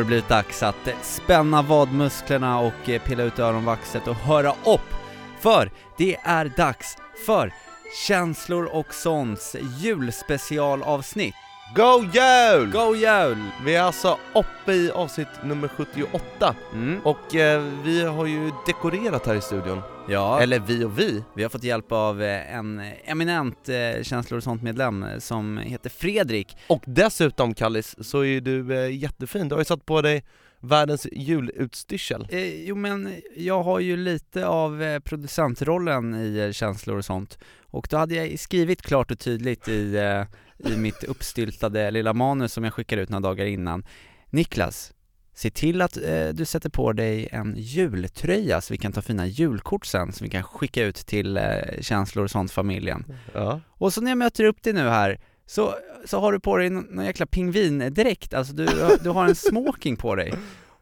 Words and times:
Det 0.00 0.06
blivit 0.06 0.28
dags 0.28 0.62
att 0.62 0.88
eh, 0.88 0.94
spänna 1.02 1.62
vadmusklerna 1.62 2.60
och 2.60 2.88
eh, 2.88 3.02
pilla 3.02 3.22
ut 3.22 3.38
öronvaxet 3.38 4.08
och 4.08 4.16
höra 4.16 4.50
upp! 4.50 4.94
För 5.40 5.70
det 5.96 6.16
är 6.22 6.44
dags 6.56 6.96
för 7.26 7.52
Känslor 8.06 8.64
och 8.64 8.94
sånts 8.94 9.56
julspecialavsnitt. 9.78 11.34
Go 11.74 12.04
jul! 12.12 12.70
Go 12.70 12.94
jul! 12.96 13.36
Vi 13.64 13.74
är 13.74 13.82
alltså 13.82 14.18
uppe 14.34 14.72
i 14.72 14.90
avsnitt 14.90 15.28
nummer 15.44 15.68
78 15.68 16.54
Mm. 16.72 17.00
och 17.04 17.34
eh, 17.34 17.62
vi 17.84 18.04
har 18.04 18.26
ju 18.26 18.50
dekorerat 18.66 19.26
här 19.26 19.34
i 19.34 19.40
studion. 19.40 19.80
Ja, 20.08 20.40
Eller 20.40 20.58
vi 20.58 20.84
och 20.84 20.98
vi. 20.98 21.24
vi 21.36 21.42
har 21.42 21.50
fått 21.50 21.64
hjälp 21.64 21.92
av 21.92 22.22
eh, 22.22 22.54
en 22.54 22.82
eminent 23.04 23.68
eh, 23.68 24.02
Känslor 24.02 24.36
och 24.38 24.42
sånt-medlem 24.44 25.02
eh, 25.02 25.18
som 25.18 25.58
heter 25.58 25.90
Fredrik. 25.90 26.56
Och 26.66 26.82
dessutom 26.86 27.54
Kallis, 27.54 27.96
så 28.08 28.20
är 28.20 28.24
ju 28.24 28.40
du 28.40 28.74
eh, 28.84 28.96
jättefin. 28.96 29.48
Du 29.48 29.54
har 29.54 29.60
ju 29.60 29.64
satt 29.64 29.86
på 29.86 30.02
dig 30.02 30.24
världens 30.60 31.06
julutstyrsel. 31.12 32.26
Eh, 32.30 32.64
jo 32.64 32.76
men 32.76 33.14
jag 33.36 33.62
har 33.62 33.80
ju 33.80 33.96
lite 33.96 34.46
av 34.46 34.82
eh, 34.82 34.98
producentrollen 35.00 36.14
i 36.14 36.38
eh, 36.38 36.52
Känslor 36.52 36.96
och 36.98 37.04
sånt 37.04 37.38
och 37.72 37.86
då 37.90 37.96
hade 37.96 38.14
jag 38.14 38.38
skrivit 38.38 38.82
klart 38.82 39.10
och 39.10 39.18
tydligt 39.18 39.68
i, 39.68 39.96
eh, 39.96 40.22
i 40.64 40.76
mitt 40.76 41.04
uppstyltade 41.04 41.90
lilla 41.90 42.12
manus 42.12 42.52
som 42.52 42.64
jag 42.64 42.72
skickade 42.72 43.02
ut 43.02 43.08
några 43.08 43.28
dagar 43.28 43.46
innan 43.46 43.84
Niklas, 44.30 44.92
se 45.34 45.50
till 45.50 45.82
att 45.82 45.96
eh, 45.96 46.28
du 46.28 46.44
sätter 46.44 46.70
på 46.70 46.92
dig 46.92 47.28
en 47.32 47.54
jultröja 47.56 48.60
så 48.60 48.74
vi 48.74 48.78
kan 48.78 48.92
ta 48.92 49.02
fina 49.02 49.26
julkort 49.26 49.86
sen 49.86 50.12
som 50.12 50.24
vi 50.24 50.30
kan 50.30 50.42
skicka 50.42 50.84
ut 50.84 50.96
till 50.96 51.36
eh, 51.36 51.42
Känslor 51.80 52.24
och 52.24 52.30
sånt-familjen. 52.30 53.04
Ja. 53.34 53.60
Och 53.68 53.92
så 53.92 54.00
när 54.00 54.10
jag 54.10 54.18
möter 54.18 54.44
upp 54.44 54.62
dig 54.62 54.72
nu 54.72 54.88
här 54.88 55.20
så, 55.46 55.74
så 56.04 56.20
har 56.20 56.32
du 56.32 56.40
på 56.40 56.56
dig 56.56 56.70
någon, 56.70 56.84
någon 56.84 57.04
jäkla 57.04 57.26
pingvindräkt, 57.26 58.34
alltså 58.34 58.54
du, 58.54 58.68
du 59.02 59.10
har 59.10 59.28
en 59.28 59.34
smoking 59.34 59.96
på 59.96 60.14
dig. 60.14 60.34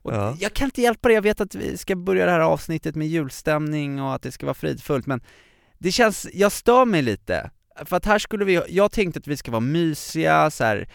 Ja. 0.02 0.36
Jag 0.40 0.52
kan 0.52 0.64
inte 0.64 0.82
hjälpa 0.82 1.08
dig, 1.08 1.14
jag 1.14 1.22
vet 1.22 1.40
att 1.40 1.54
vi 1.54 1.76
ska 1.76 1.96
börja 1.96 2.26
det 2.26 2.30
här 2.30 2.40
avsnittet 2.40 2.94
med 2.94 3.08
julstämning 3.08 4.02
och 4.02 4.14
att 4.14 4.22
det 4.22 4.32
ska 4.32 4.46
vara 4.46 4.54
fridfullt 4.54 5.06
men 5.06 5.20
det 5.78 5.92
känns, 5.92 6.28
jag 6.32 6.52
stör 6.52 6.84
mig 6.84 7.02
lite. 7.02 7.50
För 7.84 7.96
att 7.96 8.06
här 8.06 8.18
skulle 8.18 8.44
vi, 8.44 8.60
jag 8.68 8.92
tänkte 8.92 9.18
att 9.18 9.26
vi 9.26 9.36
ska 9.36 9.50
vara 9.50 9.60
mysiga 9.60 10.50
så 10.50 10.64
här 10.64 10.88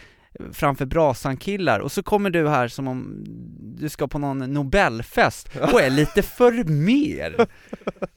framför 0.52 0.86
brasan 0.86 1.36
killar 1.36 1.80
och 1.80 1.92
så 1.92 2.02
kommer 2.02 2.30
du 2.30 2.48
här 2.48 2.68
som 2.68 2.88
om 2.88 3.24
du 3.78 3.88
ska 3.88 4.08
på 4.08 4.18
någon 4.18 4.38
nobelfest 4.38 5.48
och 5.72 5.80
är 5.80 5.90
lite 5.90 6.22
för 6.22 6.64
mer. 6.64 7.36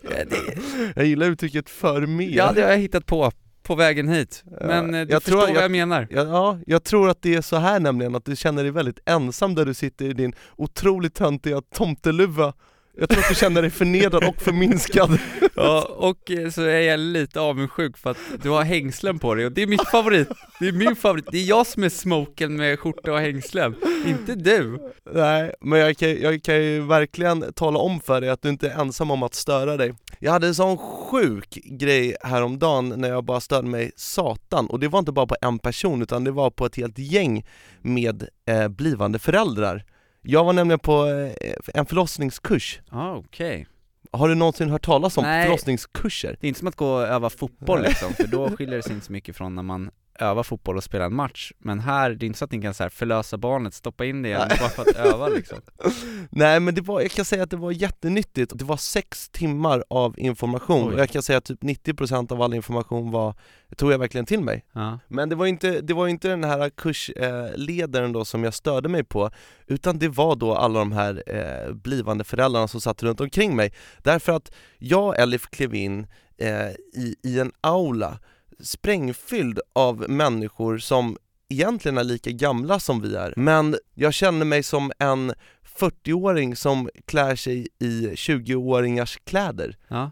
Det, 0.01 0.57
Jag 0.95 1.05
gillar 1.05 1.27
uttrycket 1.27 1.69
för 1.69 2.01
mer. 2.05 2.29
Ja, 2.29 2.51
det 2.55 2.61
har 2.61 2.69
jag 2.69 2.77
hittat 2.77 3.05
på, 3.05 3.31
på 3.63 3.75
vägen 3.75 4.07
hit. 4.07 4.43
Men 4.61 4.93
eh, 4.95 5.05
du 5.05 5.13
jag 5.13 5.23
förstår 5.23 5.38
tror- 5.38 5.47
vad 5.47 5.55
jag, 5.55 5.63
jag- 5.63 5.71
menar. 5.71 6.07
Ja, 6.09 6.23
ja, 6.23 6.59
jag 6.67 6.83
tror 6.83 7.09
att 7.09 7.21
det 7.21 7.35
är 7.35 7.41
så 7.41 7.55
här 7.55 7.79
nämligen, 7.79 8.16
att 8.16 8.25
du 8.25 8.35
känner 8.35 8.63
dig 8.63 8.72
väldigt 8.72 9.00
ensam 9.06 9.56
där 9.56 9.66
du 9.66 9.73
sitter 9.73 10.06
i 10.06 10.13
din 10.13 10.33
otroligt 10.56 11.13
töntiga 11.16 11.61
tomteluva 11.73 12.53
Jag 13.00 13.09
tror 13.09 13.19
att 13.19 13.30
du 13.30 13.35
känner 13.35 13.62
dig 13.62 13.72
förnedrad 13.72 14.24
och 14.24 14.41
förminskad 14.41 15.19
Ja, 15.56 15.96
och 15.97 16.31
eh, 16.31 16.50
så 16.50 16.62
är 16.62 16.80
jag 16.80 17.00
lite 17.00 17.40
avundsjuk 17.40 17.97
för 17.97 18.12
att 18.12 18.18
du 18.44 18.50
har 18.50 18.63
hängslen 18.63 19.19
på 19.19 19.35
dig 19.35 19.46
och 19.46 19.52
det 19.52 19.62
är 19.62 19.68
mitt 19.68 19.88
favorit. 19.88 20.28
Det 20.59 20.68
är 20.68 20.72
min 20.72 20.96
favorit. 20.96 21.25
Det 21.31 21.38
är 21.38 21.44
jag 21.44 21.68
som 21.68 21.84
är 21.84 21.90
smoken 21.90 22.56
med 22.56 22.80
skjorta 22.80 23.12
och 23.12 23.19
hängslen, 23.19 23.75
inte 24.06 24.36
du. 24.36 24.94
Nej, 25.13 25.53
men 25.62 25.80
jag 25.80 25.97
kan, 25.97 26.22
jag 26.22 26.44
kan 26.44 26.63
ju 26.63 26.81
verkligen 26.81 27.53
tala 27.53 27.80
om 27.80 28.00
för 28.00 28.22
dig 28.22 28.30
att 28.30 28.41
du 28.41 28.50
inte 28.50 28.69
är 28.69 28.81
ensam 28.81 29.12
om 29.12 29.24
att 29.24 29.34
störa 29.34 29.78
dig 29.78 29.94
Jag 30.19 30.31
hade 30.31 30.47
en 30.47 30.56
sån 30.56 30.78
sjuk 30.78 31.59
grej 31.63 32.16
häromdagen 32.22 32.94
när 32.97 33.09
jag 33.09 33.24
bara 33.24 33.40
störde 33.40 33.68
mig 33.68 33.91
satan 33.96 34.68
Och 34.68 34.80
det 34.80 34.88
var 34.88 35.00
inte 35.00 35.12
bara 35.12 35.28
på 35.28 35.36
en 35.41 35.59
person 35.59 36.02
utan 36.02 36.24
det 36.24 36.31
var 36.31 36.50
på 36.50 36.66
ett 36.66 36.75
helt 36.75 37.00
gäng 37.00 37.46
med 37.81 38.28
eh, 38.47 38.68
blivande 38.68 39.19
föräldrar 39.19 39.84
Jag 40.29 40.43
var 40.43 40.53
nämligen 40.53 40.79
på 40.79 41.05
eh, 41.05 41.53
en 41.73 41.85
förlossningskurs 41.85 42.79
Ja, 42.91 43.15
okej. 43.15 43.67
Har 44.11 44.29
du 44.29 44.35
någonsin 44.35 44.69
hört 44.69 44.85
talas 44.85 45.17
om 45.17 45.23
Nej. 45.23 45.45
förlossningskurser? 45.45 46.38
Det 46.41 46.47
är 46.47 46.49
inte 46.49 46.59
som 46.59 46.67
att 46.67 46.75
gå 46.75 46.88
och 46.88 47.01
öva 47.01 47.29
fotboll 47.29 47.81
liksom, 47.81 48.13
för 48.13 48.27
då 48.27 48.49
skiljer 48.57 48.75
det 48.75 48.83
sig 48.83 48.93
inte 48.93 49.05
så 49.05 49.11
mycket 49.11 49.35
från 49.35 49.55
när 49.55 49.63
man 49.63 49.89
övar 50.22 50.44
fotboll 50.44 50.78
och 50.78 50.83
spelar 50.83 51.05
en 51.05 51.16
match. 51.16 51.51
Men 51.57 51.79
här, 51.79 52.09
det 52.09 52.25
är 52.25 52.28
inte 52.28 52.39
så 52.39 52.45
att 52.45 52.51
ni 52.51 52.61
kan 52.61 52.73
så 52.73 52.83
här 52.83 52.89
förlösa 52.89 53.38
barnet, 53.38 53.73
stoppa 53.73 54.05
in 54.05 54.22
det 54.22 54.29
igen 54.29 54.50
bara 54.59 54.69
för 54.69 54.81
att 54.81 54.95
öva 54.95 55.28
liksom. 55.28 55.57
Nej 56.29 56.59
men 56.59 56.75
det 56.75 56.81
var, 56.81 57.01
jag 57.01 57.11
kan 57.11 57.25
säga 57.25 57.44
att 57.44 57.50
det 57.50 57.57
var 57.57 57.72
jättenyttigt, 57.72 58.51
det 58.56 58.66
var 58.66 58.77
sex 58.77 59.29
timmar 59.29 59.83
av 59.89 60.19
information 60.19 60.88
Oj. 60.88 60.94
och 60.94 61.00
jag 61.00 61.09
kan 61.09 61.23
säga 61.23 61.38
att 61.38 61.45
typ 61.45 61.63
90% 61.63 62.31
av 62.31 62.41
all 62.41 62.53
information 62.53 63.11
var, 63.11 63.35
tog 63.75 63.91
jag 63.91 64.00
verkligen 64.00 64.25
till 64.25 64.41
mig 64.41 64.66
Ja. 64.72 65.00
Men 65.07 65.29
det 65.29 65.35
var 65.35 65.45
inte, 65.45 65.81
det 65.81 65.94
var 65.94 66.07
inte 66.07 66.27
den 66.27 66.44
här 66.44 66.69
kursledaren 66.69 68.11
då 68.11 68.25
som 68.25 68.44
jag 68.44 68.53
störde 68.53 68.89
mig 68.89 69.03
på 69.03 69.31
Utan 69.67 70.00
det 70.00 70.07
var 70.09 70.35
då 70.35 70.56
alla 70.56 70.79
de 70.79 70.91
här 70.91 71.23
eh, 71.27 71.73
blivande 71.73 72.23
föräldrarna 72.23 72.67
som 72.67 72.81
satt 72.81 73.03
runt 73.03 73.22
omkring 73.22 73.56
mig 73.56 73.73
Därför 74.03 74.31
att 74.31 74.51
jag 74.77 75.07
och 75.07 75.17
Elif 75.17 75.50
klev 75.50 75.75
in 75.75 76.07
eh, 76.38 76.69
i, 76.94 77.16
i 77.23 77.39
en 77.39 77.51
aula 77.61 78.19
sprängfylld 78.59 79.59
av 79.73 80.06
människor 80.09 80.78
som 80.78 81.18
egentligen 81.50 81.97
är 81.97 82.03
lika 82.03 82.31
gamla 82.31 82.79
som 82.79 83.01
vi 83.01 83.16
är 83.16 83.34
Men 83.38 83.78
jag 83.94 84.13
känner 84.13 84.45
mig 84.45 84.63
som 84.63 84.91
en 85.00 85.34
40-åring 85.79 86.56
som 86.56 86.90
klär 87.06 87.35
sig 87.35 87.68
i 87.79 88.07
20-åringars 88.07 89.19
kläder 89.25 89.78
Ja. 89.88 90.12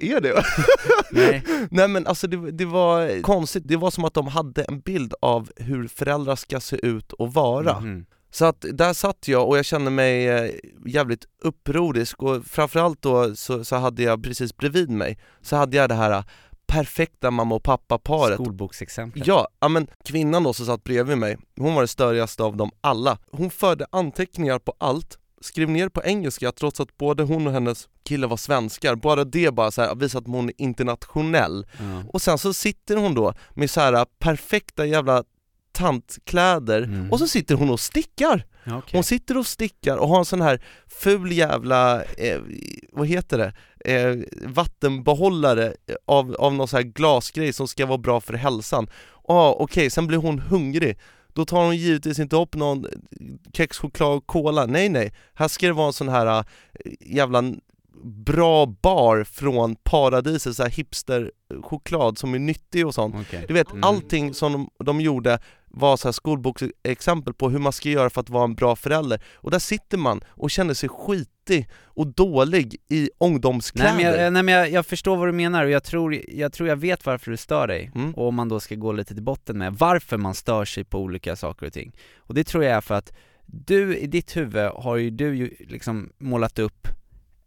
Är 0.00 0.20
det? 0.20 0.42
Nej. 1.12 1.42
Nej 1.70 1.88
men 1.88 2.06
alltså 2.06 2.26
det, 2.26 2.50
det 2.50 2.64
var 2.64 3.22
konstigt, 3.22 3.62
det 3.66 3.76
var 3.76 3.90
som 3.90 4.04
att 4.04 4.14
de 4.14 4.26
hade 4.26 4.62
en 4.62 4.80
bild 4.80 5.14
av 5.20 5.50
hur 5.56 5.88
föräldrar 5.88 6.36
ska 6.36 6.60
se 6.60 6.86
ut 6.86 7.12
och 7.12 7.32
vara 7.34 7.80
Mhm. 7.80 8.06
Så 8.30 8.44
att 8.44 8.64
där 8.72 8.92
satt 8.92 9.28
jag 9.28 9.48
och 9.48 9.58
jag 9.58 9.64
kände 9.64 9.90
mig 9.90 10.28
eh, 10.28 10.50
jävligt 10.86 11.24
upprorisk 11.42 12.22
och 12.22 12.44
framförallt 12.46 13.02
då 13.02 13.34
så, 13.36 13.64
så 13.64 13.76
hade 13.76 14.02
jag 14.02 14.22
precis 14.24 14.56
bredvid 14.56 14.90
mig 14.90 15.18
Så 15.42 15.56
hade 15.56 15.76
jag 15.76 15.88
det 15.88 15.94
här 15.94 16.24
perfekta 16.68 17.30
mamma 17.30 17.54
och 17.54 17.62
pappa-paret 17.62 18.34
Skolboksexempel. 18.34 19.22
Ja, 19.26 19.48
ja 19.60 19.68
men 19.68 19.86
kvinnan 20.04 20.42
då 20.42 20.52
som 20.52 20.66
satt 20.66 20.84
bredvid 20.84 21.18
mig, 21.18 21.38
hon 21.56 21.74
var 21.74 21.82
det 21.82 21.88
störigaste 21.88 22.42
av 22.42 22.56
dem 22.56 22.70
alla 22.80 23.18
Hon 23.30 23.50
förde 23.50 23.86
anteckningar 23.92 24.58
på 24.58 24.74
allt 24.78 25.18
Skrev 25.40 25.70
ner 25.70 25.88
på 25.88 26.02
engelska 26.04 26.52
trots 26.52 26.80
att 26.80 26.96
både 26.96 27.22
hon 27.22 27.46
och 27.46 27.52
hennes 27.52 27.88
kille 28.04 28.26
var 28.26 28.36
svenskar, 28.36 28.94
bara 28.94 29.24
det 29.24 29.54
bara 29.54 29.70
så 29.70 29.82
här, 29.82 29.94
visar 29.94 30.18
att 30.18 30.26
hon 30.26 30.48
är 30.48 30.54
internationell 30.58 31.66
Ja. 31.78 32.02
och 32.12 32.22
sen 32.22 32.38
så 32.38 32.52
sitter 32.52 32.96
hon 32.96 33.14
då 33.14 33.34
med 33.54 33.70
så 33.70 33.80
här 33.80 34.06
perfekta 34.18 34.86
jävla 34.86 35.24
tantkläder 35.78 36.82
Mm. 36.82 37.12
och 37.12 37.18
så 37.18 37.26
sitter 37.28 37.54
hon 37.54 37.70
och 37.70 37.80
stickar! 37.80 38.44
Ja, 38.64 38.78
okej. 38.78 38.90
Hon 38.98 39.04
sitter 39.04 39.36
och 39.36 39.46
stickar 39.46 39.96
och 39.96 40.08
har 40.08 40.18
en 40.18 40.24
sån 40.24 40.40
här 40.40 40.60
ful 40.86 41.32
jävla, 41.32 42.02
eh, 42.02 42.40
vad 42.92 43.06
heter 43.06 43.38
det, 43.38 43.52
eh, 43.94 44.16
vattenbehållare 44.48 45.74
av, 46.06 46.34
av 46.38 46.54
någon 46.54 46.68
sån 46.68 46.76
här 46.76 46.84
glasgrej 46.84 47.52
som 47.52 47.68
ska 47.68 47.86
vara 47.86 47.98
bra 47.98 48.20
för 48.20 48.34
hälsan. 48.34 48.90
Ja 49.28 49.56
okej, 49.58 49.90
sen 49.90 50.06
blir 50.06 50.18
hon 50.18 50.38
hungrig 50.38 50.98
då 51.32 51.44
tar 51.44 51.64
hon 51.64 51.76
givetvis 51.76 52.18
inte 52.18 52.36
upp 52.36 52.54
någon 52.56 52.86
kex, 53.52 53.78
choklad 53.78 54.16
och 54.16 54.26
cola, 54.26 54.66
nej 54.66 54.88
nej. 54.88 55.12
Här 55.34 55.48
ska 55.48 55.66
det 55.66 55.72
vara 55.72 55.86
en 55.86 55.92
sån 55.92 56.08
här 56.08 56.26
äh, 56.26 56.44
jävla 57.00 57.42
bra 58.04 58.66
bar 58.66 59.24
från 59.24 59.76
paradiset, 59.76 60.56
så 60.56 60.62
här 60.62 60.70
hipster-choklad 60.70 62.18
som 62.18 62.34
är 62.34 62.38
nyttig 62.38 62.86
och 62.86 62.94
sånt. 62.94 63.14
Okej. 63.20 63.44
Du 63.48 63.54
vet, 63.54 63.70
Mm. 63.70 63.84
allting 63.84 64.34
som 64.34 64.52
de, 64.52 64.70
de 64.84 65.00
gjorde 65.00 65.38
var 65.70 65.96
så 65.96 66.08
här 66.08 66.12
skolboksexempel 66.12 67.34
på 67.34 67.50
hur 67.50 67.58
man 67.58 67.72
ska 67.72 67.88
göra 67.88 68.10
för 68.10 68.20
att 68.20 68.30
vara 68.30 68.44
en 68.44 68.54
bra 68.54 68.76
förälder. 68.76 69.22
Och 69.34 69.50
där 69.50 69.58
sitter 69.58 69.98
man 69.98 70.20
och 70.28 70.50
känner 70.50 70.74
sig 70.74 70.88
skitig 70.88 71.68
och 71.84 72.06
dålig 72.06 72.76
i 72.88 73.10
ungdomskläder. 73.20 73.94
Nej 73.94 74.04
men, 74.04 74.22
jag, 74.24 74.32
nej 74.32 74.42
men 74.42 74.54
jag, 74.54 74.70
jag 74.70 74.86
förstår 74.86 75.16
vad 75.16 75.28
du 75.28 75.32
menar 75.32 75.64
och 75.64 75.70
jag 75.70 75.84
tror, 75.84 76.18
jag 76.28 76.52
tror 76.52 76.68
jag 76.68 76.76
vet 76.76 77.06
varför 77.06 77.30
du 77.30 77.36
stör 77.36 77.66
dig. 77.66 77.90
Mm. 77.94 78.14
Och 78.14 78.28
om 78.28 78.34
man 78.34 78.48
då 78.48 78.60
ska 78.60 78.74
gå 78.74 78.92
lite 78.92 79.14
till 79.14 79.22
botten 79.22 79.58
med 79.58 79.74
varför 79.74 80.16
man 80.16 80.34
stör 80.34 80.64
sig 80.64 80.84
på 80.84 80.98
olika 80.98 81.36
saker 81.36 81.66
och 81.66 81.72
ting. 81.72 81.92
Och 82.16 82.34
det 82.34 82.44
tror 82.44 82.64
jag 82.64 82.72
är 82.76 82.80
för 82.80 82.94
att 82.94 83.12
du 83.46 83.96
i 83.96 84.06
ditt 84.06 84.36
huvud 84.36 84.70
har 84.74 84.96
ju 84.96 85.10
du 85.10 85.36
ju 85.36 85.54
liksom 85.68 86.10
målat 86.18 86.58
upp 86.58 86.88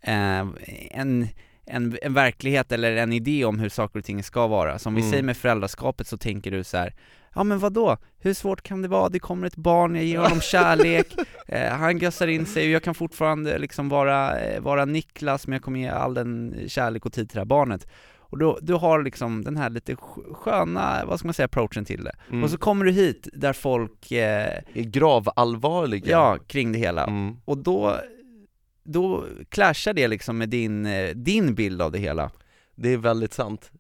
en, 0.02 1.28
en, 1.66 1.98
en 2.02 2.14
verklighet 2.14 2.72
eller 2.72 2.96
en 2.96 3.14
idé 3.14 3.46
om 3.46 3.60
hur 3.60 3.70
saker 3.70 4.00
och 4.00 4.06
ting 4.06 4.24
ska 4.24 4.48
vara. 4.48 4.80
Som 4.80 4.96
vi 4.96 5.02
Mm. 5.02 5.12
säger 5.12 5.24
med 5.24 5.38
föräldraskapet 5.38 6.08
så 6.08 6.18
tänker 6.18 6.52
du 6.52 6.64
så 6.64 6.78
här. 6.78 6.94
Ja 7.36 7.44
men 7.44 7.60
vad 7.60 7.74
då? 7.74 7.98
Hur 8.20 8.34
svårt 8.34 8.62
kan 8.62 8.82
det 8.82 8.88
vara? 8.88 9.10
Det 9.10 9.20
kommer 9.20 9.48
ett 9.48 9.56
barn, 9.56 9.96
jag 9.96 10.04
ger 10.06 10.18
honom 10.20 10.42
kärlek, 10.42 11.08
eh, 11.48 11.70
han 11.72 11.98
gössar 11.98 12.28
in 12.28 12.46
sig 12.46 12.64
och 12.66 12.72
jag 12.72 12.84
kan 12.84 12.96
fortfarande 12.96 13.58
liksom 13.58 13.90
vara, 13.90 14.40
eh, 14.40 14.62
vara 14.62 14.86
Niklas 14.86 15.48
men 15.48 15.54
jag 15.54 15.62
kommer 15.64 15.80
ge 15.80 15.88
all 15.88 16.14
den 16.14 16.56
kärlek 16.68 17.06
och 17.06 17.14
tid 17.14 17.30
till 17.30 17.36
det 17.36 17.40
här 17.42 17.46
barnet. 17.46 17.88
Och 18.20 18.38
då, 18.38 18.60
du 18.62 18.74
har 18.74 19.04
liksom 19.04 19.44
den 19.44 19.58
här 19.58 19.70
lite 19.70 19.94
sk- 19.96 20.34
sköna, 20.34 21.06
vad 21.06 21.20
ska 21.20 21.28
man 21.28 21.34
säga, 21.34 21.46
approachen 21.46 21.86
till 21.86 22.04
det. 22.04 22.16
Mm. 22.30 22.44
Och 22.44 22.50
så 22.50 22.58
kommer 22.58 22.86
du 22.86 22.92
hit 22.92 23.28
där 23.34 23.54
folk, 23.54 24.12
eh, 24.12 24.48
är 24.74 24.84
gravallvarliga. 24.84 26.12
ja, 26.12 26.38
kring 26.48 26.72
det 26.72 26.80
hela. 26.80 27.04
Mm. 27.04 27.36
Och 27.46 27.58
då, 27.58 27.96
då 28.84 29.26
clashar 29.50 29.94
det 29.94 30.08
liksom 30.08 30.38
med 30.38 30.50
din, 30.50 30.86
eh, 30.86 31.10
din 31.16 31.56
bild 31.56 31.82
av 31.82 31.92
det 31.92 32.00
hela. 32.00 32.32
Det 32.76 32.90
är 32.90 32.98
väldigt 32.98 33.34
sant. 33.34 33.72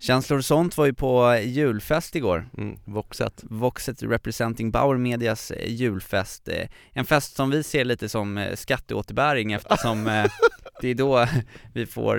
Känslor 0.00 0.38
och 0.38 0.44
sånt 0.44 0.76
var 0.76 0.86
ju 0.86 0.94
på 0.94 1.36
julfest 1.42 2.16
igår. 2.16 2.48
Mm. 2.58 2.78
Voxet. 2.84 3.40
Voxet 3.42 4.02
representing 4.02 4.70
Bauer 4.70 4.96
Medias 4.96 5.50
eh, 5.50 5.72
julfest. 5.72 6.48
Eh, 6.48 6.68
En 6.92 7.04
fest 7.04 7.36
som 7.36 7.50
vi 7.50 7.62
ser 7.62 7.84
lite 7.84 8.08
som 8.08 8.46
skatteåterbäring 8.54 9.52
eftersom 9.52 10.04
det 10.80 10.88
är 10.88 10.94
då 10.94 11.26
vi 11.72 11.86
får 11.86 12.18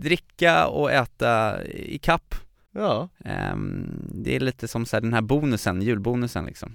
dricka 0.00 0.66
och 0.66 0.92
äta 0.92 1.64
i 1.64 1.98
kapp. 1.98 2.34
Ja. 2.72 3.08
Ehm, 3.24 4.10
Det 4.14 4.36
är 4.36 4.40
lite 4.40 4.68
som 4.68 4.86
så 4.86 4.96
här 4.96 5.00
den 5.00 5.12
här 5.12 5.20
bonusen, 5.20 5.82
julbonusen 5.82 6.44
liksom. 6.44 6.72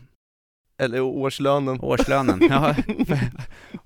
Eller 0.78 1.02
årslönen. 1.02 1.80
Årslönen, 1.82 2.40
ja. 2.50 2.76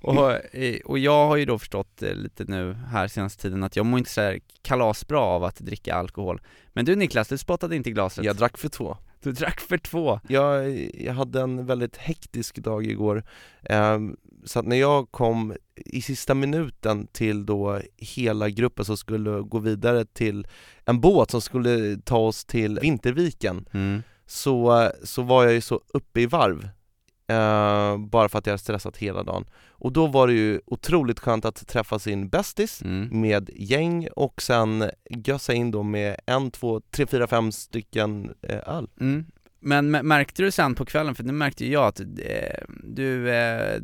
och, 0.00 0.54
eh, 0.54 0.80
och 0.84 0.98
jag 0.98 1.26
har 1.26 1.36
ju 1.36 1.44
då 1.44 1.58
förstått 1.58 2.02
eh, 2.02 2.14
lite 2.14 2.44
nu 2.44 2.72
här 2.74 3.08
senaste 3.08 3.42
tiden 3.42 3.62
att 3.62 3.76
jag 3.76 3.86
mår 3.86 3.98
inte 3.98 4.10
så 4.10 4.20
här 4.20 4.40
kalasbra 4.62 5.20
av 5.20 5.44
att 5.44 5.56
dricka 5.58 5.94
alkohol 5.94 6.40
Men 6.72 6.84
du 6.84 6.96
Niklas, 6.96 7.28
du 7.28 7.38
spottade 7.38 7.76
inte 7.76 7.90
i 7.90 7.92
glaset 7.92 8.24
Jag 8.24 8.36
drack 8.36 8.58
för 8.58 8.68
två. 8.68 8.96
Du 9.22 9.32
drack 9.32 9.60
för 9.60 9.78
två 9.78 10.20
Jag, 10.28 10.70
jag 10.94 11.14
hade 11.14 11.40
en 11.40 11.66
väldigt 11.66 11.96
hektisk 11.96 12.58
dag 12.58 12.86
igår, 12.86 13.24
Ehm, 13.62 14.16
så 14.44 14.58
att 14.58 14.66
när 14.66 14.76
jag 14.76 15.10
kom 15.10 15.54
i 15.76 16.02
sista 16.02 16.34
minuten 16.34 17.06
till 17.06 17.46
då 17.46 17.80
hela 17.96 18.48
gruppen 18.48 18.84
som 18.84 18.96
skulle 18.96 19.40
gå 19.40 19.58
vidare 19.58 20.04
till 20.04 20.46
en 20.84 21.00
båt 21.00 21.30
som 21.30 21.40
skulle 21.40 21.96
ta 22.04 22.18
oss 22.18 22.44
till 22.44 22.78
Vinterviken 22.82 23.66
mm. 23.72 24.02
så, 24.26 24.90
så 25.04 25.22
var 25.22 25.44
jag 25.44 25.52
ju 25.52 25.60
så 25.60 25.80
uppe 25.94 26.20
i 26.20 26.26
varv 26.26 26.68
eh, 27.30 27.98
bara 27.98 28.28
för 28.28 28.38
att 28.38 28.46
jag 28.46 28.52
hade 28.52 28.62
stressat 28.62 28.96
hela 28.96 29.22
dagen. 29.22 29.44
Och 29.68 29.92
då 29.92 30.06
var 30.06 30.26
det 30.26 30.32
ju 30.32 30.60
otroligt 30.66 31.20
skönt 31.20 31.44
att 31.44 31.68
träffa 31.68 31.98
sin 31.98 32.28
bästis 32.28 32.82
Mm. 32.82 33.20
med 33.20 33.50
gäng 33.54 34.08
och 34.16 34.42
sen 34.42 34.90
gössa 35.10 35.52
in 35.52 35.70
då 35.70 35.82
med 35.82 36.16
en, 36.26 36.50
två, 36.50 36.80
tre, 36.80 37.06
fyra, 37.06 37.26
fem 37.26 37.52
stycken 37.52 38.34
eh, 38.42 38.76
öl. 38.76 38.88
Mm. 39.00 39.26
Men 39.60 39.90
märkte 39.90 40.42
du 40.42 40.50
sen 40.50 40.74
på 40.74 40.84
kvällen, 40.84 41.14
för 41.14 41.24
nu 41.24 41.32
märkte 41.32 41.66
jag 41.66 41.84
att 41.84 42.00
eh, 42.00 42.64
du, 42.84 43.30
eh, 43.30 43.80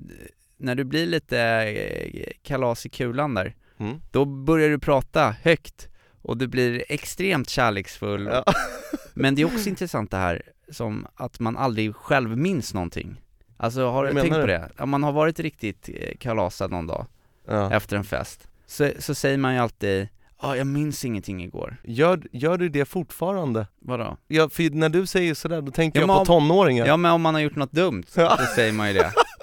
när 0.59 0.75
du 0.75 0.85
blir 0.85 1.07
lite 1.07 1.39
eh, 1.41 2.33
kalas 2.43 2.87
i 2.87 2.89
kulan 2.89 3.35
där, 3.35 3.55
Mm. 3.79 4.01
då 4.11 4.25
börjar 4.25 4.69
du 4.69 4.79
prata 4.79 5.35
högt 5.43 5.89
och 6.23 6.37
du 6.37 6.47
blir 6.47 6.85
extremt 6.89 7.49
kärleksfull 7.51 8.29
Ja. 8.33 8.45
Men 9.15 9.35
det 9.35 9.43
är 9.43 9.47
också 9.47 9.69
intressant 9.69 10.11
det 10.11 10.17
här, 10.17 10.43
som 10.73 11.07
att 11.15 11.41
man 11.41 11.57
aldrig 11.57 11.95
själv 11.97 12.37
minns 12.39 12.75
någonting 12.75 13.21
Alltså 13.57 13.89
har 13.91 14.05
du 14.07 14.13
tänkt 14.21 14.35
på 14.35 14.47
det? 14.47 14.71
Om 14.79 14.91
man 14.91 15.03
har 15.03 15.13
varit 15.13 15.41
riktigt 15.41 15.89
eh, 15.95 16.17
kalasad 16.19 16.71
någon 16.71 16.87
dag 16.87 17.07
Ja. 17.49 17.73
efter 17.73 17.97
en 17.97 18.05
fest 18.05 18.49
så, 18.67 18.91
så 18.99 19.15
säger 19.15 19.39
man 19.39 19.55
ju 19.55 19.61
alltid 19.61 20.09
Ja, 20.43 20.57
jag 20.57 20.67
minns 20.67 21.05
ingenting 21.05 21.43
igår 21.45 21.77
Gör, 21.85 22.23
gör 22.33 22.59
du 22.59 22.69
det 22.69 22.85
fortfarande? 22.85 23.67
Vadå? 23.81 24.17
Ja, 24.29 24.49
för 24.49 24.71
när 24.71 24.89
du 24.89 25.07
säger 25.07 25.35
sådär, 25.35 25.61
då 25.63 25.73
tänker 25.73 26.01
Ja, 26.01 26.07
jag 26.07 26.27
på 26.27 26.33
om- 26.35 26.41
tonåringar 26.49 26.87
Ja 26.87 26.97
men 26.97 27.13
om 27.13 27.23
man 27.23 27.35
har 27.35 27.41
gjort 27.41 27.57
något 27.57 27.73
dumt, 27.73 28.05
Ja. 28.17 28.37
så 28.41 28.45
säger 28.55 28.73
man 28.73 28.89
ju 28.89 28.95
det 28.95 29.13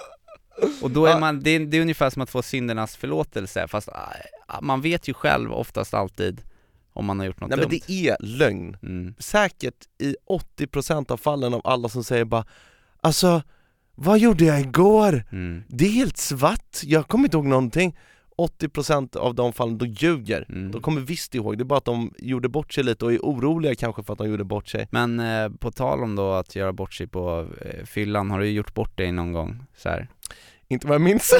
Och 0.82 0.92
då 0.92 1.06
är 1.06 1.20
man, 1.20 1.40
det 1.40 1.50
är, 1.50 1.60
det 1.60 1.78
är 1.78 1.82
ungefär 1.82 2.10
som 2.10 2.22
att 2.22 2.30
få 2.30 2.42
syndernas 2.42 2.96
förlåtelse, 2.96 3.68
fast 3.68 3.90
ah, 3.90 4.62
man 4.62 4.82
vet 4.82 5.08
ju 5.08 5.14
själv 5.14 5.54
oftast 5.54 5.94
alltid 5.94 6.42
om 6.94 7.06
man 7.06 7.20
har 7.20 7.26
gjort 7.26 7.40
något 7.40 7.50
Nej 7.50 7.60
men 7.60 7.70
dumt 7.70 7.80
det 7.88 8.10
är 8.10 8.18
lögn 8.20 8.78
mm. 8.84 9.14
Säkert 9.20 9.88
i 10.00 10.16
80% 10.58 11.12
av 11.12 11.18
fallen 11.18 11.54
av 11.54 11.62
alla 11.64 11.90
som 11.90 12.04
säger 12.04 12.26
bara 12.26 12.46
Alltså, 13.02 13.42
vad 13.96 14.20
gjorde 14.20 14.46
jag 14.46 14.60
igår? 14.60 15.26
Mm. 15.32 15.64
Det 15.68 15.86
är 15.86 15.90
helt 15.90 16.18
svart, 16.18 16.82
jag 16.84 17.08
kommer 17.08 17.26
inte 17.26 17.38
ihåg 17.38 17.46
någonting 17.46 17.98
80% 18.38 19.18
av 19.18 19.36
de 19.36 19.54
fallen, 19.54 19.78
då 19.78 19.86
ljuger 19.86 20.46
Mm. 20.50 20.72
De 20.72 20.82
kommer 20.82 21.02
visst 21.02 21.36
ihåg, 21.36 21.58
det 21.58 21.62
är 21.62 21.66
bara 21.66 21.78
att 21.78 21.86
de 21.86 22.14
gjorde 22.18 22.50
bort 22.50 22.74
sig 22.74 22.84
lite 22.84 23.06
och 23.06 23.14
är 23.14 23.20
oroliga 23.20 23.76
kanske 23.76 24.04
för 24.04 24.14
att 24.14 24.20
de 24.20 24.30
gjorde 24.30 24.44
bort 24.44 24.68
sig 24.68 24.88
Men 24.92 25.20
eh, 25.20 25.50
på 25.50 25.72
tal 25.72 26.04
om 26.04 26.16
då 26.16 26.32
att 26.32 26.56
göra 26.56 26.74
bort 26.74 26.94
sig 26.94 27.08
på 27.08 27.48
eh, 27.62 27.86
fyllan, 27.86 28.32
har 28.32 28.40
du 28.40 28.50
gjort 28.50 28.74
bort 28.74 28.98
dig 28.98 29.12
någon 29.12 29.34
gång 29.34 29.66
så 29.78 29.90
här? 29.90 30.08
Inte 30.74 30.88
vad 30.88 30.96
jag 30.96 31.02
minns 31.02 31.34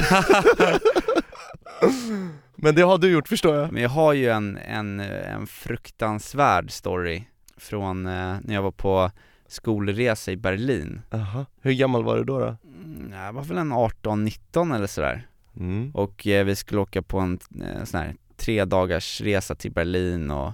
Men 2.56 2.74
det 2.74 2.82
har 2.82 2.98
du 2.98 3.10
gjort 3.10 3.28
förstår 3.28 3.56
jag 3.56 3.72
Men 3.72 3.82
jag 3.82 3.90
har 3.90 4.12
ju 4.12 4.30
en, 4.30 4.56
en, 4.56 5.00
en 5.00 5.46
fruktansvärd 5.46 6.70
story 6.70 7.24
från 7.56 8.06
eh, 8.06 8.36
när 8.42 8.54
jag 8.54 8.62
var 8.62 8.70
på 8.70 9.10
skolresa 9.46 10.32
i 10.32 10.36
Berlin 10.36 11.00
Aha. 11.12 11.46
Hur 11.60 11.72
gammal 11.72 12.04
var 12.04 12.16
du 12.16 12.24
då? 12.24 12.38
då? 12.38 12.56
mm, 12.84 13.12
Jag 13.12 13.32
var 13.32 13.42
väl 13.42 13.58
en 13.58 13.72
18-19 13.72 14.74
eller 14.76 14.86
sådär 14.86 15.26
Mm. 15.56 15.90
Och 15.94 16.26
eh, 16.26 16.44
vi 16.44 16.56
skulle 16.56 16.80
åka 16.80 17.02
på 17.02 17.18
en 17.18 17.38
eh, 17.62 17.84
sån 17.84 18.00
här 18.00 18.14
tre 18.36 18.64
dagars 18.64 19.20
resa 19.20 19.54
till 19.54 19.72
Berlin 19.72 20.30
och 20.30 20.52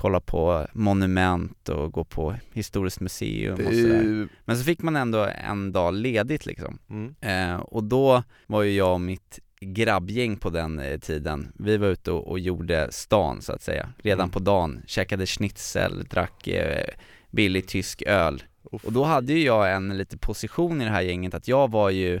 kolla 0.00 0.20
på 0.20 0.66
monument 0.72 1.68
och 1.68 1.92
gå 1.92 2.04
på 2.04 2.34
historiskt 2.52 3.00
museum 3.00 3.54
och 3.54 3.74
sådär 3.74 4.28
Men 4.44 4.56
så 4.58 4.64
fick 4.64 4.82
man 4.82 4.96
ändå 4.96 5.28
en 5.44 5.72
dag 5.72 5.94
ledigt 5.94 6.46
liksom 6.46 6.78
mm. 6.90 7.14
Eh, 7.20 7.60
och 7.60 7.84
då 7.84 8.22
var 8.46 8.62
ju 8.62 8.72
jag 8.72 8.92
och 8.92 9.00
mitt 9.00 9.38
grabbgäng 9.60 10.36
på 10.36 10.50
den 10.50 10.78
eh, 10.78 10.98
tiden, 10.98 11.52
vi 11.58 11.76
var 11.76 11.88
ute 11.88 12.12
och, 12.12 12.30
och 12.30 12.38
gjorde 12.38 12.88
stan 12.92 13.42
så 13.42 13.52
att 13.52 13.62
säga, 13.62 13.88
redan 13.98 14.20
Mm. 14.24 14.30
på 14.30 14.38
dagen, 14.38 14.82
käkade 14.86 15.26
schnitzel, 15.26 16.04
drack 16.04 16.48
eh, 16.48 16.86
billig 17.30 17.66
tysk 17.68 18.02
öl. 18.02 18.42
Uff. 18.72 18.84
Och 18.84 18.92
då 18.92 19.04
hade 19.04 19.32
ju 19.32 19.44
jag 19.44 19.72
en 19.72 19.98
lite 19.98 20.18
position 20.18 20.80
i 20.80 20.84
det 20.84 20.90
här 20.90 21.02
gänget 21.02 21.34
att 21.34 21.48
jag 21.48 21.70
var 21.70 21.90
ju, 21.90 22.20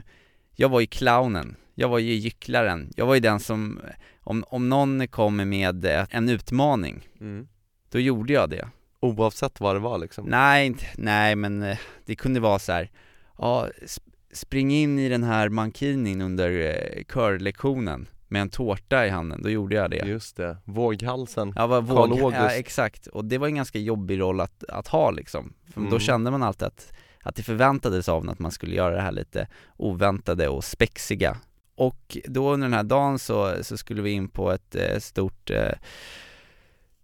jag 0.56 0.68
var 0.68 0.80
ju 0.80 0.86
clownen, 0.86 1.56
jag 1.74 1.88
var 1.88 1.98
ju 1.98 2.14
gycklaren, 2.14 2.92
jag 2.96 3.06
var 3.06 3.14
ju 3.14 3.20
den 3.20 3.40
som, 3.40 3.80
om, 4.20 4.44
om 4.48 4.68
någon 4.68 5.08
kommer 5.08 5.44
med 5.44 5.84
eh, 5.84 6.06
en 6.10 6.28
utmaning, 6.28 7.08
Mm. 7.20 7.46
Då 7.90 7.98
gjorde 8.00 8.32
jag 8.32 8.50
det. 8.50 8.68
Oavsett 9.00 9.60
vad 9.60 9.76
det 9.76 9.80
var 9.80 9.98
liksom 9.98 10.24
Nej, 10.26 10.66
inte, 10.66 10.84
nej 10.98 11.36
men 11.36 11.62
eh, 11.62 11.78
det 12.04 12.14
kunde 12.16 12.40
vara 12.40 12.58
så 12.58 12.72
här. 12.72 12.90
ja, 13.38 13.68
sp- 13.82 14.00
spring 14.32 14.70
in 14.74 14.98
i 14.98 15.08
den 15.08 15.22
här 15.24 15.48
mankinin 15.48 16.20
under 16.20 16.50
eh, 16.50 17.04
körlektionen 17.14 18.08
med 18.28 18.42
en 18.42 18.48
tårta 18.50 19.06
i 19.06 19.08
handen, 19.08 19.42
då 19.42 19.50
gjorde 19.50 19.74
jag 19.76 19.90
det. 19.90 19.96
Just 20.06 20.36
det, 20.36 20.56
våghalsen 20.64 21.52
Jag 21.56 21.68
var 21.68 21.80
våg, 21.82 22.32
ja 22.32 22.50
exakt, 22.50 23.06
och 23.06 23.24
det 23.24 23.38
var 23.38 23.46
en 23.46 23.54
ganska 23.54 23.78
jobbig 23.78 24.20
roll 24.20 24.40
att, 24.40 24.64
att 24.64 24.88
ha 24.88 25.10
liksom. 25.10 25.52
För 25.74 25.80
då 25.80 25.86
Mm. 25.86 26.00
kände 26.00 26.30
man 26.30 26.42
alltid 26.42 26.66
att, 26.66 26.92
att 27.22 27.36
det 27.36 27.42
förväntades 27.42 28.08
av 28.08 28.22
en 28.22 28.28
att 28.28 28.38
man 28.38 28.50
skulle 28.50 28.74
göra 28.74 28.94
det 28.94 29.00
här 29.02 29.12
lite 29.12 29.48
oväntade 29.76 30.48
och 30.48 30.64
spexiga. 30.64 31.36
Och 31.74 32.16
då 32.24 32.52
under 32.52 32.66
den 32.66 32.74
här 32.74 32.82
dagen 32.82 33.18
så, 33.18 33.54
så 33.64 33.76
skulle 33.76 34.02
vi 34.02 34.10
in 34.10 34.28
på 34.28 34.50
ett 34.52 34.74
eh, 34.74 34.98
stort 34.98 35.50
eh, 35.50 35.72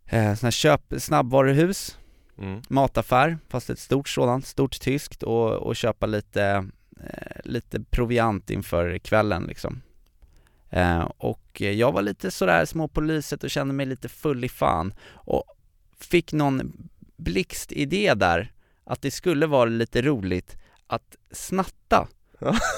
eh, 0.06 0.34
sån 0.34 0.46
här 0.46 0.50
köp, 0.50 0.80
snabbvaruhus 0.98 1.98
mm. 2.38 2.62
mataffär, 2.68 3.38
fast 3.48 3.70
ett 3.70 3.78
stort 3.78 4.08
sådant, 4.08 4.46
stort 4.46 4.80
tyskt 4.80 5.22
och, 5.22 5.52
och 5.52 5.76
köpa 5.76 6.06
lite, 6.06 6.68
eh, 7.00 7.40
lite 7.44 7.80
proviant 7.80 8.50
inför 8.50 8.98
kvällen 8.98 9.44
liksom. 9.44 9.82
Eh, 10.70 11.10
och 11.18 11.60
jag 11.60 11.92
var 11.92 12.02
lite 12.02 12.30
sådär 12.30 12.64
små 12.64 12.88
på 12.88 13.00
lyset 13.00 13.44
och 13.44 13.50
kände 13.50 13.74
mig 13.74 13.86
lite 13.86 14.08
full 14.08 14.44
i 14.44 14.48
fan 14.48 14.94
och 15.12 15.44
fick 16.00 16.32
någon 16.32 16.72
blixtidé 17.16 18.14
där 18.14 18.52
att 18.84 19.02
det 19.02 19.10
skulle 19.10 19.46
vara 19.46 19.64
lite 19.64 20.02
roligt 20.02 20.56
att 20.86 21.16
snatta. 21.30 22.08
Ja. 22.38 22.56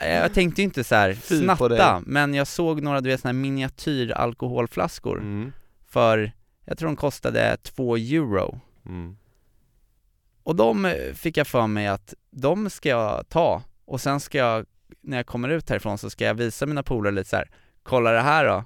Eh, 0.00 0.14
jag 0.14 0.34
tänkte 0.34 0.60
ju 0.60 0.64
inte 0.64 0.84
så 0.84 0.94
här 0.94 1.14
snatta, 1.14 2.02
men 2.06 2.34
jag 2.34 2.46
såg 2.46 2.82
några 2.82 3.00
du 3.00 3.08
vet 3.10 3.20
såna 3.20 3.32
här 3.32 3.40
miniatyralkoholflaskor 3.40 5.18
Mm. 5.18 5.52
För, 5.88 6.32
jag 6.64 6.78
tror 6.78 6.88
de 6.88 6.96
kostade 6.96 7.56
två 7.56 7.96
euro. 7.96 8.60
Mm. 8.86 9.16
Och 10.42 10.56
de 10.56 10.84
eh, 10.84 11.14
fick 11.14 11.36
jag 11.36 11.46
för 11.46 11.66
mig 11.66 11.86
att 11.86 12.14
de 12.30 12.70
ska 12.70 12.88
jag 12.88 13.28
ta 13.28 13.62
och 13.84 14.00
sen 14.00 14.20
ska 14.20 14.38
jag, 14.38 14.66
när 15.00 15.16
jag 15.16 15.26
kommer 15.26 15.48
ut 15.48 15.70
härifrån 15.70 15.98
så 15.98 16.10
ska 16.10 16.24
jag 16.24 16.34
visa 16.34 16.66
mina 16.66 16.82
polare 16.82 17.14
lite 17.14 17.30
så 17.30 17.36
här. 17.36 17.50
kolla 17.82 18.10
det 18.10 18.20
här 18.20 18.44
då, 18.44 18.64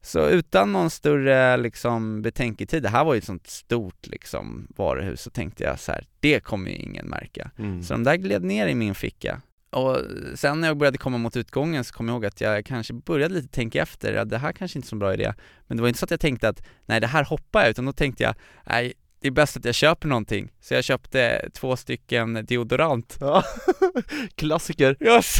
Så 0.00 0.28
utan 0.28 0.72
någon 0.72 0.90
större 0.90 1.56
liksom 1.56 2.22
betänketid, 2.22 2.82
det 2.82 2.88
här 2.88 3.04
var 3.04 3.14
ju 3.14 3.18
ett 3.18 3.24
sånt 3.24 3.46
stort 3.46 4.06
liksom 4.06 4.66
varuhus, 4.76 5.20
så 5.20 5.30
tänkte 5.30 5.64
jag 5.64 5.80
så 5.80 5.92
här, 5.92 6.06
det 6.20 6.40
kommer 6.40 6.70
ju 6.70 6.76
ingen 6.76 7.06
märka. 7.06 7.50
Mm. 7.58 7.82
Så 7.82 7.94
de 7.94 8.04
där 8.04 8.16
gled 8.16 8.44
ner 8.44 8.66
i 8.66 8.74
min 8.74 8.94
ficka. 8.94 9.40
Och 9.72 9.98
sen 10.34 10.60
när 10.60 10.68
jag 10.68 10.76
började 10.76 10.98
komma 10.98 11.18
mot 11.18 11.36
utgången 11.36 11.84
så 11.84 11.94
kom 11.94 12.08
jag 12.08 12.14
ihåg 12.14 12.26
att 12.26 12.40
jag 12.40 12.66
kanske 12.66 12.92
började 12.94 13.34
lite 13.34 13.48
tänka 13.48 13.82
efter, 13.82 14.14
att 14.14 14.30
det 14.30 14.38
här 14.38 14.52
kanske 14.52 14.78
inte 14.78 14.86
är 14.86 14.88
så 14.88 14.96
bra 14.96 15.14
idé. 15.14 15.34
Men 15.66 15.76
det 15.76 15.80
var 15.80 15.88
inte 15.88 15.98
så 16.00 16.04
att 16.04 16.10
jag 16.10 16.20
tänkte 16.20 16.48
att, 16.48 16.62
nej 16.86 17.00
det 17.00 17.06
här 17.06 17.24
hoppar 17.24 17.60
jag, 17.60 17.70
utan 17.70 17.84
då 17.84 17.92
tänkte 17.92 18.22
jag, 18.22 18.34
nej 18.66 18.92
det 19.20 19.28
är 19.28 19.32
bäst 19.32 19.56
att 19.56 19.64
jag 19.64 19.74
köper 19.74 20.08
någonting. 20.08 20.52
Så 20.60 20.74
jag 20.74 20.84
köpte 20.84 21.48
två 21.54 21.76
stycken 21.76 22.44
deodorant. 22.48 23.16
Ja. 23.20 23.44
Klassiker, 24.34 24.96
Yes. 25.00 25.36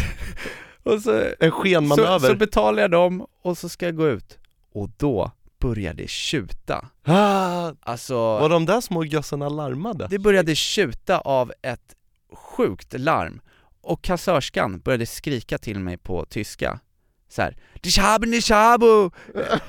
Och 0.82 1.02
så, 1.02 1.12
en 1.40 1.50
så, 1.50 1.50
skenmanöver. 1.50 2.28
så 2.28 2.34
betalar 2.34 2.82
jag 2.82 2.90
dem 2.90 3.26
och 3.42 3.58
så 3.58 3.68
ska 3.68 3.86
jag 3.86 3.96
gå 3.96 4.08
ut. 4.08 4.38
Och 4.72 4.90
då 4.96 5.30
började 5.60 6.08
tjuta. 6.08 6.88
ah, 7.04 7.72
Alltså, 7.80 8.14
var 8.16 8.48
de 8.48 8.66
där 8.66 8.80
små 8.80 9.04
gössarna 9.04 9.48
larmade? 9.48 10.06
det 10.10 10.18
började 10.18 10.54
tjuta 10.54 11.18
av 11.18 11.52
ett 11.62 11.94
sjukt 12.32 12.98
larm. 13.00 13.40
Och 13.82 14.02
kassörskan 14.02 14.80
började 14.80 15.06
skrika 15.06 15.58
till 15.58 15.78
mig 15.78 15.96
på 15.96 16.24
tyska. 16.24 16.80
Så 17.28 17.42
här, 17.42 17.56
Ich 17.82 17.98
habe 17.98 18.26
nicht 18.26 18.50
Abo! 18.50 19.10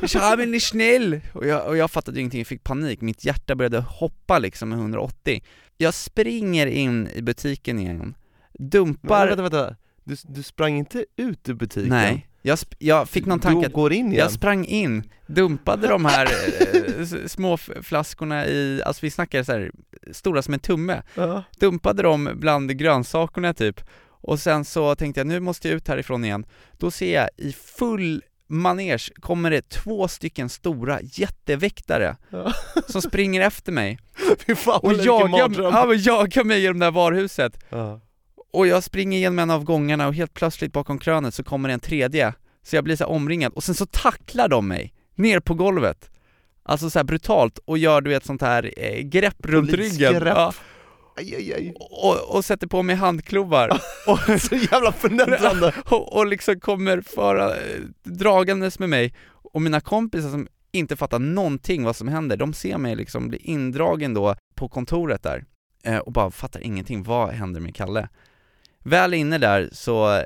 Ich 0.02 0.16
habe 0.16 0.46
nicht 0.46 0.68
schnell! 0.68 1.22
Och 1.34 1.48
jag, 1.48 1.68
och 1.68 1.78
jag 1.78 1.92
fattade 1.92 2.20
ingenting, 2.20 2.40
jag 2.40 2.48
fick 2.48 2.64
panik, 2.64 3.02
mitt 3.02 3.26
hjärta 3.26 3.56
började 3.56 3.80
hoppa 3.80 4.40
liksom 4.40 4.70
med 4.70 4.78
180 4.78 5.44
Jag 5.78 5.94
springer 5.94 6.68
in 6.68 7.10
i 7.16 7.22
butiken 7.22 7.80
igen, 7.80 8.16
dumpar... 8.54 9.20
Men, 9.20 9.28
vänta, 9.28 9.42
vänta, 9.42 9.76
du, 10.04 10.16
du 10.24 10.44
sprang 10.44 10.78
inte 10.78 11.06
ut 11.16 11.50
ur 11.50 11.54
butiken? 11.54 11.90
Nej, 11.90 12.28
jag, 12.42 12.60
jag 12.80 13.10
fick 13.10 13.26
någon 13.26 13.40
tanke 13.40 13.68
att 13.68 13.74
går 13.74 13.94
in 13.94 14.06
igen? 14.06 14.20
jag 14.20 14.32
sprang 14.32 14.66
in, 14.66 15.04
dumpade 15.28 15.88
de 15.88 16.06
här 16.06 16.26
eh, 16.26 17.28
små 17.28 17.58
flaskorna 17.58 18.48
i, 18.48 18.82
alltså 18.86 19.06
vi 19.06 19.12
snackar 19.12 19.44
så 19.44 19.52
här 19.52 19.72
stora 20.12 20.42
som 20.42 20.54
en 20.54 20.60
tumme, 20.60 21.02
ja. 21.16 21.44
dumpade 21.60 22.04
dem 22.04 22.30
bland 22.36 22.78
grönsakerna 22.78 23.54
typ 23.54 23.82
och 24.24 24.40
sen 24.40 24.66
så 24.66 24.96
tänkte 24.96 25.20
jag 25.20 25.28
nu 25.28 25.40
måste 25.40 25.68
jag 25.68 25.76
ut 25.76 25.88
härifrån 25.88 26.26
igen. 26.26 26.46
Då 26.78 26.92
ser 26.92 27.14
jag 27.14 27.30
i 27.38 27.54
full 27.54 28.24
manege 28.48 29.10
kommer 29.20 29.52
det 29.52 29.70
två 29.70 30.08
stycken 30.08 30.50
stora 30.50 31.00
jätteväktare 31.02 32.16
Ja. 32.30 32.54
som 32.88 33.02
springer 33.02 33.42
efter 33.42 33.72
mig 33.72 34.00
fan 34.56 34.80
och 34.84 34.94
jagar, 34.94 35.64
ja, 35.64 35.94
jagar 35.94 36.44
mig 36.44 36.62
genom 36.62 36.80
det 36.80 36.86
här 36.86 36.92
varuhuset. 36.92 37.64
Ja. 37.70 38.02
Och 38.54 38.68
jag 38.68 38.84
springer 38.84 39.18
igenom 39.18 39.40
en 39.40 39.50
av 39.50 39.64
gångarna 39.64 40.08
och 40.08 40.16
helt 40.16 40.34
plötsligt 40.34 40.74
bakom 40.74 41.00
krönet 41.00 41.34
så 41.34 41.44
kommer 41.44 41.70
det 41.70 41.74
en 41.74 41.80
tredje, 41.80 42.34
så 42.64 42.76
jag 42.76 42.84
blir 42.84 42.96
så 42.96 43.06
omringad 43.06 43.54
och 43.54 43.64
sen 43.64 43.76
så 43.76 43.86
tacklar 43.86 44.48
de 44.48 44.68
mig 44.68 44.94
ner 45.16 45.40
på 45.40 45.54
golvet. 45.54 46.10
Alltså 46.64 46.90
så 46.90 47.04
brutalt 47.04 47.60
och 47.66 47.78
gör 47.78 48.02
du 48.02 48.10
vet 48.10 48.26
sånt 48.26 48.42
här 48.42 48.74
eh, 48.78 49.00
grepp 49.02 49.46
runt 49.46 49.70
ryggen. 49.70 49.80
Polisgrepp. 49.80 50.24
Ja, 50.26 50.54
Aj, 51.16 51.36
aj, 51.36 51.54
aj. 51.54 51.74
och, 51.80 52.36
och 52.36 52.46
sätter 52.46 52.68
på 52.68 52.84
mig 52.84 52.96
handklovar. 52.96 53.70
och, 54.08 54.42
Så 54.42 54.56
jävla 54.56 54.92
förnedrande! 54.92 55.74
och, 55.86 56.18
och 56.18 56.28
liksom 56.28 56.60
kommer 56.60 57.02
föra, 57.02 57.54
dragandes 58.04 58.80
med 58.80 58.90
mig 58.90 59.14
och 59.30 59.62
mina 59.62 59.82
kompisar 59.82 60.30
som 60.30 60.48
inte 60.72 60.96
fattar 60.96 61.20
någonting 61.20 61.84
vad 61.84 61.96
som 61.96 62.08
händer, 62.08 62.38
de 62.38 62.54
ser 62.54 62.78
mig 62.78 62.96
liksom 62.96 63.28
bli 63.28 63.38
indragen 63.38 64.14
då 64.14 64.36
på 64.56 64.70
kontoret 64.70 65.24
där 65.24 65.46
eh, 65.84 65.98
och 65.98 66.12
bara 66.12 66.32
fattar 66.32 66.64
ingenting, 66.64 67.04
vad 67.04 67.30
händer 67.30 67.62
med 67.62 67.76
Kalle? 67.76 68.10
Väl 68.80 69.14
inne 69.14 69.38
där 69.38 69.70
så 69.72 70.16
eh, 70.18 70.24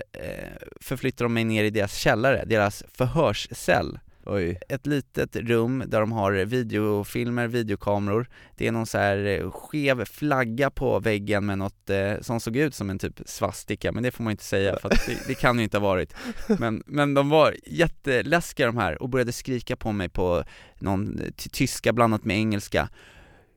förflyttar 0.82 1.26
de 1.26 1.34
mig 1.34 1.44
ner 1.44 1.64
i 1.64 1.70
deras 1.70 1.96
källare, 1.96 2.44
deras 2.46 2.84
förhörscell 2.94 4.00
Oj. 4.30 4.60
ett 4.70 4.86
litet 4.86 5.36
rum 5.36 5.84
där 5.88 6.00
de 6.00 6.12
har 6.12 6.32
videofilmer, 6.34 7.48
videokameror. 7.48 8.30
Det 8.56 8.68
är 8.68 8.72
någon 8.72 8.86
så 8.86 8.98
här 8.98 9.26
eh, 9.26 9.52
skev 9.52 10.06
flagga 10.06 10.70
på 10.70 11.00
väggen 11.00 11.46
med 11.46 11.58
något 11.58 11.90
eh, 11.90 12.14
som 12.22 12.40
såg 12.40 12.56
ut 12.58 12.76
som 12.76 12.90
en 12.90 13.00
typ 13.00 13.22
svastika, 13.26 13.92
men 13.92 14.04
det 14.04 14.12
får 14.12 14.24
man 14.24 14.32
inte 14.32 14.44
säga 14.44 14.78
för 14.80 14.90
att 14.90 15.06
det, 15.06 15.18
det 15.28 15.36
kan 15.36 15.58
ju 15.58 15.64
inte 15.64 15.78
ha 15.78 15.84
varit. 15.88 16.14
Men, 16.60 16.84
men 16.86 17.14
de 17.14 17.30
var 17.30 17.56
jätteläskiga 17.66 18.66
de 18.68 18.78
här 18.78 19.02
och 19.02 19.10
började 19.10 19.32
skrika 19.32 19.76
på 19.76 19.92
mig 19.92 20.10
på 20.10 20.44
någon 20.80 21.20
eh, 21.20 21.26
ty- 21.26 21.50
tyska 21.50 21.94
blandat 21.94 22.26
med 22.26 22.38
engelska. 22.38 22.90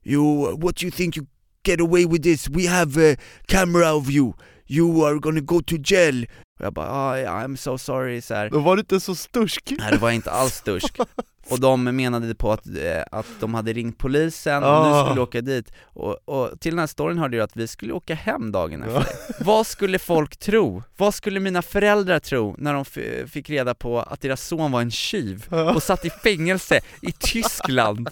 You, 0.05 0.57
what 0.61 0.83
you 0.83 0.93
think 0.93 1.17
you 1.17 1.27
get 1.65 1.81
away 1.81 2.07
with 2.07 2.23
this? 2.23 2.49
We 2.49 2.69
have 2.69 3.13
a 3.13 3.17
camera 3.47 3.95
of 3.95 4.11
you. 4.11 4.33
You 4.67 5.07
are 5.07 5.19
gonna 5.19 5.41
go 5.41 5.63
to 5.63 5.77
jail 5.85 6.27
och 6.61 6.67
jag 6.67 6.73
bara, 6.73 6.91
ah, 6.91 7.19
yeah, 7.19 7.45
I'm 7.45 7.57
so 7.57 7.79
sorry 7.79 8.21
så 8.23 8.35
här. 8.35 8.51
Då 8.51 8.59
var 8.59 8.77
du 8.77 8.81
inte 8.81 9.01
så 9.01 9.15
stursk 9.15 9.73
Nej 9.79 9.93
det 9.93 9.99
var 9.99 10.11
inte 10.11 10.31
alls 10.31 10.55
stursk 10.55 10.99
Och 11.51 11.61
de 11.61 11.85
menade 11.85 12.35
på 12.35 12.53
att, 12.53 12.67
eh, 12.67 13.03
att 13.13 13.27
de 13.41 13.55
hade 13.55 13.73
ringt 13.73 13.99
polisen 13.99 14.57
och 14.57 14.63
nu 14.87 14.91
Ah. 14.93 15.07
skulle 15.07 15.21
åka 15.21 15.41
dit 15.41 15.73
och, 15.83 16.19
och 16.25 16.61
till 16.61 16.73
den 16.73 16.79
här 16.79 16.87
storyn 16.87 17.19
hörde 17.19 17.37
jag 17.37 17.45
att 17.45 17.57
vi 17.57 17.67
skulle 17.67 17.93
åka 17.93 18.15
hem 18.15 18.53
dagen 18.53 18.83
efter 18.83 19.07
Vad 19.45 19.67
skulle 19.67 19.99
folk 19.99 20.37
tro? 20.37 20.83
Vad 20.97 21.15
skulle 21.15 21.41
mina 21.41 21.63
föräldrar 21.63 22.19
tro 22.19 22.55
när 22.59 22.75
de 22.75 22.85
fick 23.29 23.51
reda 23.51 23.75
på 23.75 24.01
att 24.01 24.21
deras 24.21 24.47
son 24.47 24.73
var 24.73 24.81
en 24.81 24.91
tjuv 24.91 25.47
och 25.75 25.83
satt 25.83 26.05
i 26.05 26.11
fängelse 26.11 26.81
i 27.03 27.13
Tyskland? 27.13 28.09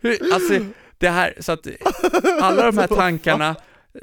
Hur, 0.00 0.34
alltså 0.34 0.58
det 0.98 1.08
här, 1.08 1.34
så 1.40 1.52
att 1.52 1.66
alla 2.42 2.66
de 2.66 2.78
här 2.78 2.86
tankarna 2.86 3.56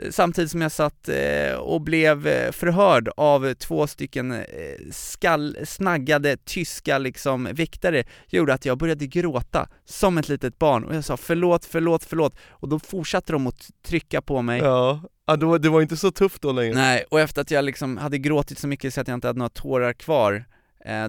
Samtidigt 0.10 0.52
som 0.52 0.62
jag 0.62 0.72
satt 0.72 1.10
eh, 1.10 1.54
och 1.54 1.82
blev 1.82 2.28
eh, 2.28 2.52
förhörd 2.52 3.10
av 3.18 3.54
två 3.54 3.88
stycken 3.88 4.32
eh, 4.32 4.46
skall, 4.92 5.58
snaggade 5.66 6.38
tyska 6.38 6.98
liksom 6.98 7.50
väktare 7.52 8.04
gjorde 8.28 8.54
att 8.54 8.66
jag 8.66 8.78
började 8.78 9.08
gråta 9.08 9.70
som 9.86 10.18
ett 10.18 10.30
litet 10.30 10.60
barn. 10.60 10.84
Och 10.84 10.96
jag 10.96 11.04
sa 11.04 11.18
förlåt, 11.18 11.66
förlåt, 11.66 12.04
förlåt. 12.04 12.36
Och 12.50 12.70
då 12.70 12.80
fortsatte 12.80 13.34
de 13.34 13.48
att 13.48 13.70
trycka 13.84 14.22
på 14.22 14.42
mig. 14.42 14.62
Ja, 14.62 15.02
ja 15.26 15.36
det, 15.36 15.46
var, 15.46 15.60
det 15.60 15.70
var 15.70 15.82
inte 15.82 15.98
så 15.98 16.12
tufft 16.12 16.42
då 16.42 16.52
längre. 16.52 16.76
Nej, 16.76 17.06
och 17.10 17.20
efter 17.20 17.42
att 17.42 17.52
jag 17.52 17.66
liksom 17.66 17.98
hade 17.98 18.18
gråtit 18.18 18.60
så 18.60 18.68
mycket 18.68 18.94
så 18.94 19.02
att 19.02 19.08
jag 19.08 19.16
inte 19.16 19.28
hade 19.28 19.40
några 19.40 19.50
tårar 19.50 19.94
kvar 19.94 20.46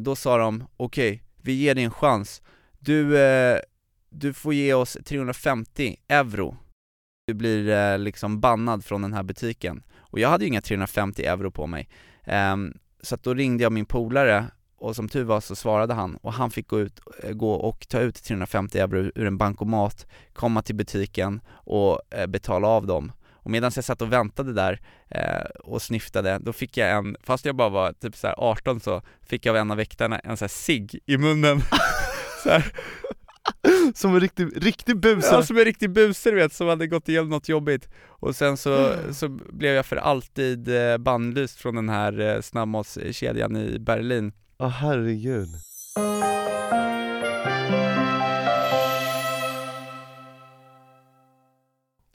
Då 0.01 0.17
sa 0.17 0.39
de, 0.39 0.65
okej, 0.77 1.23
vi 1.43 1.53
ger 1.53 1.75
dig 1.75 1.85
en 1.85 1.91
chans. 1.91 2.43
Du, 2.79 3.17
du 4.11 4.33
får 4.33 4.55
ge 4.55 4.75
oss 4.75 4.97
350 5.05 5.97
euro 6.09 6.57
du 7.31 7.35
blir 7.35 7.69
eh, 7.69 7.99
liksom 7.99 8.41
bannad 8.41 8.85
från 8.85 9.03
den 9.03 9.13
här 9.13 9.23
butiken. 9.23 9.83
Och 9.99 10.19
jag 10.19 10.29
hade 10.29 10.45
ju 10.45 10.49
inga 10.49 10.61
350 10.61 11.25
euro 11.25 11.51
på 11.51 11.67
mig. 11.67 11.89
Ehm, 12.25 12.75
Så 13.03 13.15
att 13.15 13.23
då 13.23 13.35
ringde 13.35 13.63
jag 13.63 13.73
min 13.73 13.85
polare 13.87 14.45
och 14.79 14.97
som 14.97 15.09
tur 15.09 15.25
var 15.25 15.41
så 15.41 15.57
svarade 15.57 15.95
han 15.95 16.17
och 16.17 16.33
han 16.33 16.51
fick 16.51 16.69
gå 16.69 16.81
ut, 16.81 17.01
eh, 17.23 17.33
gå 17.33 17.53
och 17.53 17.89
ta 17.89 18.01
ut 18.01 18.25
350 18.25 18.79
euro 18.79 18.99
ur 19.15 19.27
en 19.27 19.39
bankomat, 19.39 20.07
komma 20.33 20.63
till 20.63 20.75
butiken 20.75 21.41
och 21.51 22.01
eh, 22.11 22.27
betala 22.27 22.69
av 22.69 22.87
dem. 22.87 23.13
Och 23.33 23.51
medan 23.51 23.73
jag 23.75 23.85
satt 23.85 24.03
och 24.03 24.13
väntade 24.13 24.53
där 24.53 24.81
eh, 25.09 25.51
och 25.65 25.83
snyftade, 25.83 26.39
då 26.41 26.53
fick 26.53 26.77
jag 26.77 26.91
en, 26.91 27.17
fast 27.23 27.45
jag 27.45 27.57
bara 27.57 27.69
var 27.69 27.93
typ 27.93 28.17
såhär 28.17 28.35
18 28.39 28.81
så, 28.81 29.03
fick 29.23 29.47
jag 29.47 29.53
av 29.53 29.57
en 29.57 29.71
av 29.71 29.77
väktarna 29.77 30.19
en 30.19 30.37
sån 30.37 30.45
här 30.45 30.49
cigg 30.49 30.99
i 31.07 31.17
munnen. 31.19 31.61
Så 32.43 32.51
här, 32.51 32.73
Som 33.95 34.15
en 34.15 34.21
riktig, 34.21 34.67
riktig 34.67 34.97
buse 34.97 35.29
ja, 35.33 35.43
som 35.43 35.57
en 35.59 35.65
riktig 35.65 35.91
buse 35.91 36.31
du 36.31 36.37
vet, 36.37 36.53
som 36.53 36.69
hade 36.69 36.87
gått 36.87 37.09
igenom 37.09 37.29
något 37.29 37.49
jobbigt. 37.49 37.89
Och 38.07 38.37
sen 38.37 38.57
så, 38.57 38.95
så 39.13 39.29
blev 39.29 39.75
jag 39.75 39.87
för 39.87 39.97
alltid 39.97 40.69
eh, 40.69 40.99
bannlyst 40.99 41.59
från 41.59 41.75
den 41.75 41.89
här 41.89 42.21
eh, 42.21 42.41
snabbmatskedjan 42.41 43.57
i 43.57 43.79
Berlin. 43.79 44.33
Ja 44.59 44.67
herregud. 44.67 45.49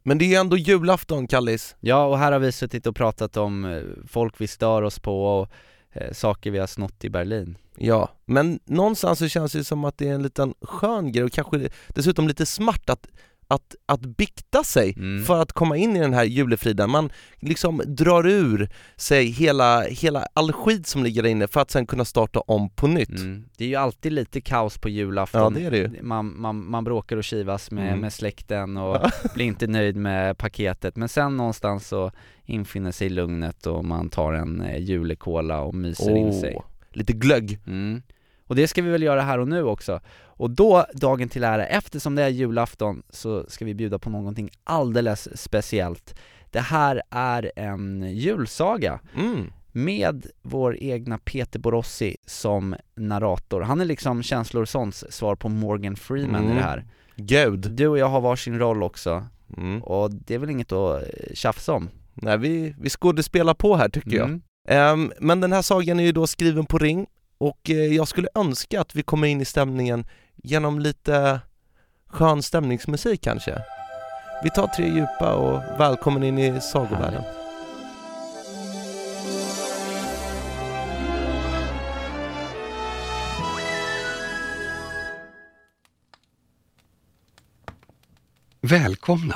Men 0.08 0.18
det 0.18 0.26
är 0.26 0.28
ju 0.28 0.36
ändå 0.36 0.58
julafton 0.58 1.28
Kallis. 1.28 1.76
Ja, 1.80 2.06
och 2.06 2.18
här 2.18 2.32
har 2.32 2.40
vi 2.40 2.52
suttit 2.52 2.88
och 2.88 2.96
pratat 2.96 3.38
om 3.38 3.66
eh, 3.66 3.82
folk 4.08 4.42
vi 4.42 4.48
stör 4.48 4.82
oss 4.82 5.00
på 5.00 5.26
och 5.26 5.52
eh, 5.96 6.14
saker 6.14 6.52
vi 6.52 6.60
har 6.60 6.68
snott 6.68 7.06
i 7.06 7.10
Berlin. 7.10 7.58
Ja, 7.78 8.10
men 8.26 8.60
någonstans 8.66 9.20
så 9.20 9.28
känns 9.28 9.52
det 9.52 9.64
som 9.64 9.86
att 9.86 9.98
det 9.98 10.10
är 10.10 10.14
en 10.14 10.24
liten 10.24 10.54
skön 10.62 11.12
grej 11.12 11.24
och 11.24 11.32
kanske 11.32 11.70
dessutom 11.88 12.28
lite 12.28 12.46
smart 12.46 12.90
att, 12.90 13.08
att, 13.48 13.76
att 13.86 14.02
bikta 14.02 14.64
sig 14.64 14.94
Mm. 14.98 15.24
för 15.26 15.42
att 15.42 15.52
komma 15.52 15.78
in 15.78 15.96
i 15.96 16.00
den 16.00 16.14
här 16.14 16.24
julefriden. 16.24 16.90
Man 16.90 17.10
liksom 17.40 17.82
drar 17.86 18.28
ur 18.28 18.70
sig 18.96 19.26
hela, 19.26 19.82
hela 19.82 20.28
all 20.34 20.52
skit 20.54 20.88
som 20.88 21.04
ligger 21.04 21.24
där 21.24 21.30
inne 21.30 21.48
för 21.48 21.62
att 21.62 21.72
sen 21.72 21.88
kunna 21.88 22.06
starta 22.06 22.40
om 22.40 22.70
på 22.70 22.88
nytt. 22.88 23.10
Mm. 23.20 23.46
Det 23.58 23.64
är 23.64 23.68
ju 23.68 23.76
alltid 23.76 24.12
lite 24.14 24.42
kaos 24.42 24.78
på 24.78 24.90
julafton 24.90 25.42
Ja, 25.42 25.50
det 25.60 25.66
är 25.66 25.72
det 25.72 25.78
ju. 25.78 26.02
Man, 26.04 26.40
man, 26.42 26.70
man 26.70 26.84
bråkar 26.84 27.18
och 27.18 27.24
kivas 27.24 27.72
med, 27.72 27.88
Mm. 27.88 28.00
med 28.00 28.14
släkten 28.14 28.78
och 28.78 28.98
blir 29.34 29.46
inte 29.46 29.68
nöjd 29.68 29.96
med 29.96 30.38
paketet 30.38 30.96
Men 30.96 31.10
sen 31.10 31.38
någonstans 31.38 31.88
så 31.88 32.12
infinner 32.46 32.92
sig 32.92 33.10
lugnet 33.10 33.68
och 33.68 33.86
man 33.86 34.10
tar 34.10 34.34
en 34.34 34.62
eh, 34.62 34.78
julekola 34.82 35.62
och 35.62 35.74
myser 35.76 36.16
in 36.16 36.34
sig 36.34 36.58
Lite 36.92 37.14
glögg. 37.14 37.60
mm. 37.68 38.02
Och 38.48 38.56
det 38.56 38.68
ska 38.68 38.82
vi 38.82 38.90
väl 38.90 39.04
göra 39.04 39.22
här 39.22 39.40
och 39.40 39.48
nu 39.48 39.64
också 39.64 40.00
Och 40.38 40.50
då, 40.50 40.86
dagen 40.94 41.30
till 41.30 41.44
ära, 41.44 41.66
eftersom 41.68 42.16
det 42.16 42.24
är 42.24 42.30
julafton 42.30 43.04
så 43.10 43.46
ska 43.48 43.66
vi 43.66 43.74
bjuda 43.76 44.00
på 44.00 44.10
någonting 44.10 44.50
alldeles 44.64 45.42
speciellt 45.42 46.16
Det 46.52 46.60
här 46.60 47.02
är 47.10 47.52
en 47.56 48.02
julsaga 48.14 49.00
Mm. 49.18 49.52
med 49.72 50.26
vår 50.42 50.78
egna 50.78 51.18
Peter 51.18 51.60
Borossi 51.60 52.16
som 52.26 52.76
narrator. 52.96 53.62
Han 53.62 53.82
är 53.82 53.86
liksom 53.86 54.24
Känslor 54.24 54.66
Sons 54.66 55.14
svar 55.14 55.36
på 55.36 55.50
Morgan 55.50 55.96
Freeman 55.96 56.42
Mm. 56.44 56.52
i 56.52 56.56
det 56.56 56.62
här. 56.62 56.86
Gud! 57.16 57.60
Du 57.72 57.88
och 57.88 57.98
jag 57.98 58.08
har 58.10 58.22
varsin 58.22 58.60
roll 58.60 58.84
också, 58.84 59.24
Mm. 59.58 59.84
och 59.84 60.12
det 60.14 60.34
är 60.36 60.40
väl 60.40 60.50
inget 60.50 60.72
att 60.72 61.02
eh, 61.04 61.08
tjafsa 61.34 61.74
om? 61.74 61.90
Nej, 62.14 62.38
vi, 62.38 62.76
vi 62.80 62.90
skådespelar 62.90 63.54
på 63.54 63.76
här 63.76 63.90
tycker 63.90 64.18
jag. 64.18 64.28
Mm. 64.28 64.42
Ehm, 64.68 65.12
men 65.20 65.42
den 65.42 65.52
här 65.54 65.62
sagan 65.62 66.00
är 66.00 66.04
ju 66.04 66.12
då 66.12 66.28
skriven 66.28 66.66
på 66.66 66.78
ring 66.78 67.08
och 67.38 67.70
eh, 67.70 67.76
jag 67.76 68.08
skulle 68.08 68.28
önska 68.36 68.82
att 68.82 68.96
vi 68.96 69.04
kommer 69.04 69.28
in 69.28 69.42
i 69.42 69.46
stämningen 69.46 70.08
genom 70.36 70.80
lite 70.80 71.40
skön 72.08 72.44
stämningsmusik 72.44 73.22
kanske. 73.24 73.62
Vi 74.44 74.50
tar 74.50 74.68
tre 74.68 74.88
djupa 74.88 75.36
och 75.36 75.80
välkommen 75.80 76.24
in 76.24 76.38
i 76.40 76.62
sagovärlden. 76.62 77.24
Välkomna 88.62 89.36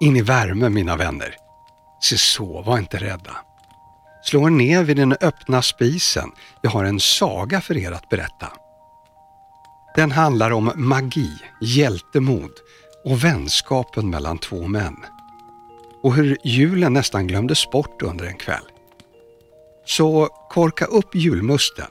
in 0.00 0.16
i 0.16 0.22
värme 0.22 0.68
mina 0.68 0.96
vänner. 0.96 1.36
Se 2.02 2.18
så, 2.18 2.62
var 2.62 2.78
inte 2.78 2.96
rädda. 2.96 3.36
Slå 4.24 4.46
er 4.46 4.50
ner 4.50 4.82
vid 4.82 4.96
den 4.96 5.12
öppna 5.12 5.62
spisen. 5.62 6.30
Jag 6.62 6.70
har 6.70 6.84
en 6.84 7.00
saga 7.00 7.60
för 7.60 7.76
er 7.76 7.92
att 7.92 8.08
berätta. 8.08 8.52
Den 9.94 10.10
handlar 10.10 10.50
om 10.50 10.72
magi, 10.74 11.30
hjältemod 11.60 12.50
och 13.04 13.24
vänskapen 13.24 14.10
mellan 14.10 14.38
två 14.38 14.66
män. 14.66 14.96
Och 16.02 16.14
hur 16.14 16.38
julen 16.44 16.92
nästan 16.92 17.26
glömdes 17.26 17.70
bort 17.70 18.02
under 18.02 18.24
en 18.24 18.38
kväll. 18.38 18.64
Så 19.84 20.26
korka 20.50 20.84
upp 20.84 21.14
julmusten, 21.14 21.88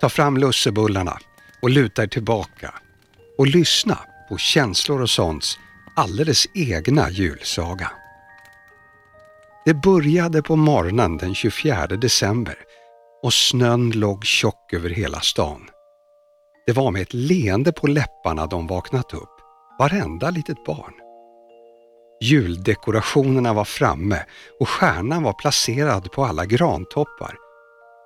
ta 0.00 0.08
fram 0.08 0.36
lussebullarna 0.36 1.18
och 1.62 1.70
luta 1.70 2.02
er 2.02 2.06
tillbaka 2.06 2.74
och 3.38 3.46
lyssna 3.46 3.98
på 4.28 4.38
Känslor 4.38 5.02
och 5.02 5.10
sånts 5.10 5.58
alldeles 5.96 6.46
egna 6.54 7.10
julsaga. 7.10 7.90
Det 9.64 9.74
började 9.74 10.42
på 10.42 10.56
morgonen 10.56 11.16
den 11.16 11.34
24 11.34 11.86
december 11.86 12.56
och 13.22 13.32
snön 13.32 13.90
låg 13.90 14.24
tjock 14.24 14.72
över 14.72 14.90
hela 14.90 15.20
stan. 15.20 15.60
Det 16.66 16.72
var 16.72 16.90
med 16.90 17.02
ett 17.02 17.14
leende 17.14 17.72
på 17.72 17.86
läpparna 17.86 18.46
de 18.46 18.66
vaknat 18.66 19.14
upp, 19.14 19.40
varenda 19.78 20.30
litet 20.30 20.64
barn. 20.64 20.92
Juldekorationerna 22.22 23.52
var 23.52 23.64
framme 23.64 24.24
och 24.60 24.68
stjärnan 24.68 25.22
var 25.22 25.32
placerad 25.32 26.12
på 26.12 26.24
alla 26.24 26.46
grantoppar. 26.46 27.36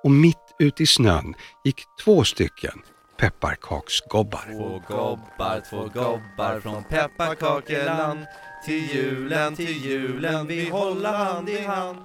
Och 0.03 0.11
mitt 0.11 0.55
ute 0.59 0.83
i 0.83 0.85
snön 0.85 1.35
gick 1.63 1.81
två 2.03 2.23
stycken 2.23 2.81
pepparkaksgobbar. 3.19 4.45
Två 4.51 4.81
gobbar, 4.87 5.61
två 5.69 5.77
gobbar 5.77 6.59
från 6.59 6.83
pepparkakeland 6.83 8.25
Till 8.65 8.95
julen, 8.95 9.55
till 9.55 9.85
julen 9.85 10.47
vi 10.47 10.69
håller 10.69 11.13
hand 11.13 11.49
i 11.49 11.61
hand 11.61 11.97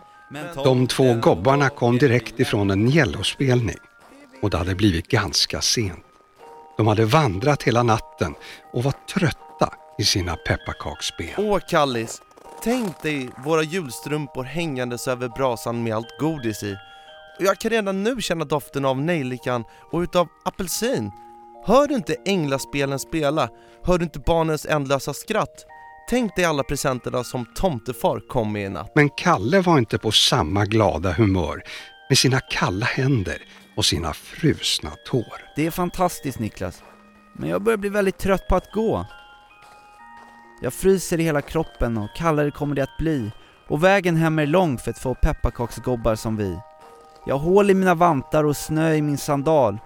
De 0.54 0.86
två 0.86 1.14
gobbarna 1.14 1.68
kom 1.68 1.98
direkt 1.98 2.40
ifrån 2.40 2.70
en 2.70 2.88
Jellospelning 2.88 3.78
och 4.42 4.50
det 4.50 4.58
hade 4.58 4.74
blivit 4.74 5.08
ganska 5.08 5.60
sent. 5.60 6.04
De 6.76 6.86
hade 6.86 7.04
vandrat 7.04 7.62
hela 7.62 7.82
natten 7.82 8.34
och 8.72 8.82
var 8.82 8.94
trötta 9.14 9.74
i 9.98 10.04
sina 10.04 10.36
pepparkaksben. 10.36 11.28
Åh 11.38 11.58
Kallis, 11.68 12.22
tänk 12.62 13.02
dig 13.02 13.28
våra 13.44 13.62
julstrumpor 13.62 14.44
hängandes 14.44 15.08
över 15.08 15.28
brasan 15.28 15.82
med 15.82 15.94
allt 15.94 16.18
godis 16.18 16.62
i. 16.62 16.76
Och 17.42 17.46
jag 17.46 17.58
kan 17.58 17.70
redan 17.70 18.02
nu 18.02 18.20
känna 18.20 18.44
doften 18.44 18.84
av 18.84 19.00
nejlikan 19.00 19.64
och 19.90 20.00
utav 20.00 20.28
apelsin. 20.44 21.10
Hör 21.66 21.88
du 21.88 21.94
inte 21.94 22.16
änglaspelen 22.26 22.98
spela? 22.98 23.48
Hör 23.84 23.98
du 23.98 24.04
inte 24.04 24.18
barnens 24.18 24.66
ändlösa 24.66 25.14
skratt? 25.14 25.64
Tänk 26.10 26.36
dig 26.36 26.44
alla 26.44 26.62
presenterna 26.62 27.24
som 27.24 27.46
tomtefar 27.54 28.28
kom 28.28 28.52
med 28.52 28.66
i 28.66 28.68
natt. 28.68 28.92
Men 28.94 29.10
Kalle 29.10 29.60
var 29.60 29.78
inte 29.78 29.98
på 29.98 30.10
samma 30.10 30.64
glada 30.64 31.12
humör 31.12 31.62
med 32.08 32.18
sina 32.18 32.40
kalla 32.40 32.86
händer 32.86 33.42
och 33.76 33.84
sina 33.84 34.12
frusna 34.12 34.90
tår. 35.06 35.52
Det 35.56 35.66
är 35.66 35.70
fantastiskt 35.70 36.38
Niklas, 36.38 36.82
men 37.34 37.48
jag 37.48 37.62
börjar 37.62 37.78
bli 37.78 37.88
väldigt 37.88 38.18
trött 38.18 38.48
på 38.48 38.56
att 38.56 38.72
gå. 38.72 39.06
Jag 40.60 40.72
fryser 40.72 41.20
i 41.20 41.22
hela 41.22 41.42
kroppen 41.42 41.98
och 41.98 42.16
kallare 42.16 42.50
kommer 42.50 42.74
det 42.74 42.82
att 42.82 42.98
bli, 42.98 43.30
och 43.68 43.84
vägen 43.84 44.16
hem 44.16 44.38
är 44.38 44.46
lång 44.46 44.78
för 44.78 44.90
att 44.90 44.98
få 44.98 45.14
pepparkaksgobbar 45.14 46.14
som 46.14 46.36
vi. 46.36 46.58
Jag 47.26 47.38
har 47.38 47.50
hål 47.50 47.70
i 47.70 47.74
mina 47.74 47.94
vantar 47.94 48.44
och 48.44 48.56
snö 48.56 48.94
i 48.94 49.02
min 49.02 49.18
sandal. 49.18 49.78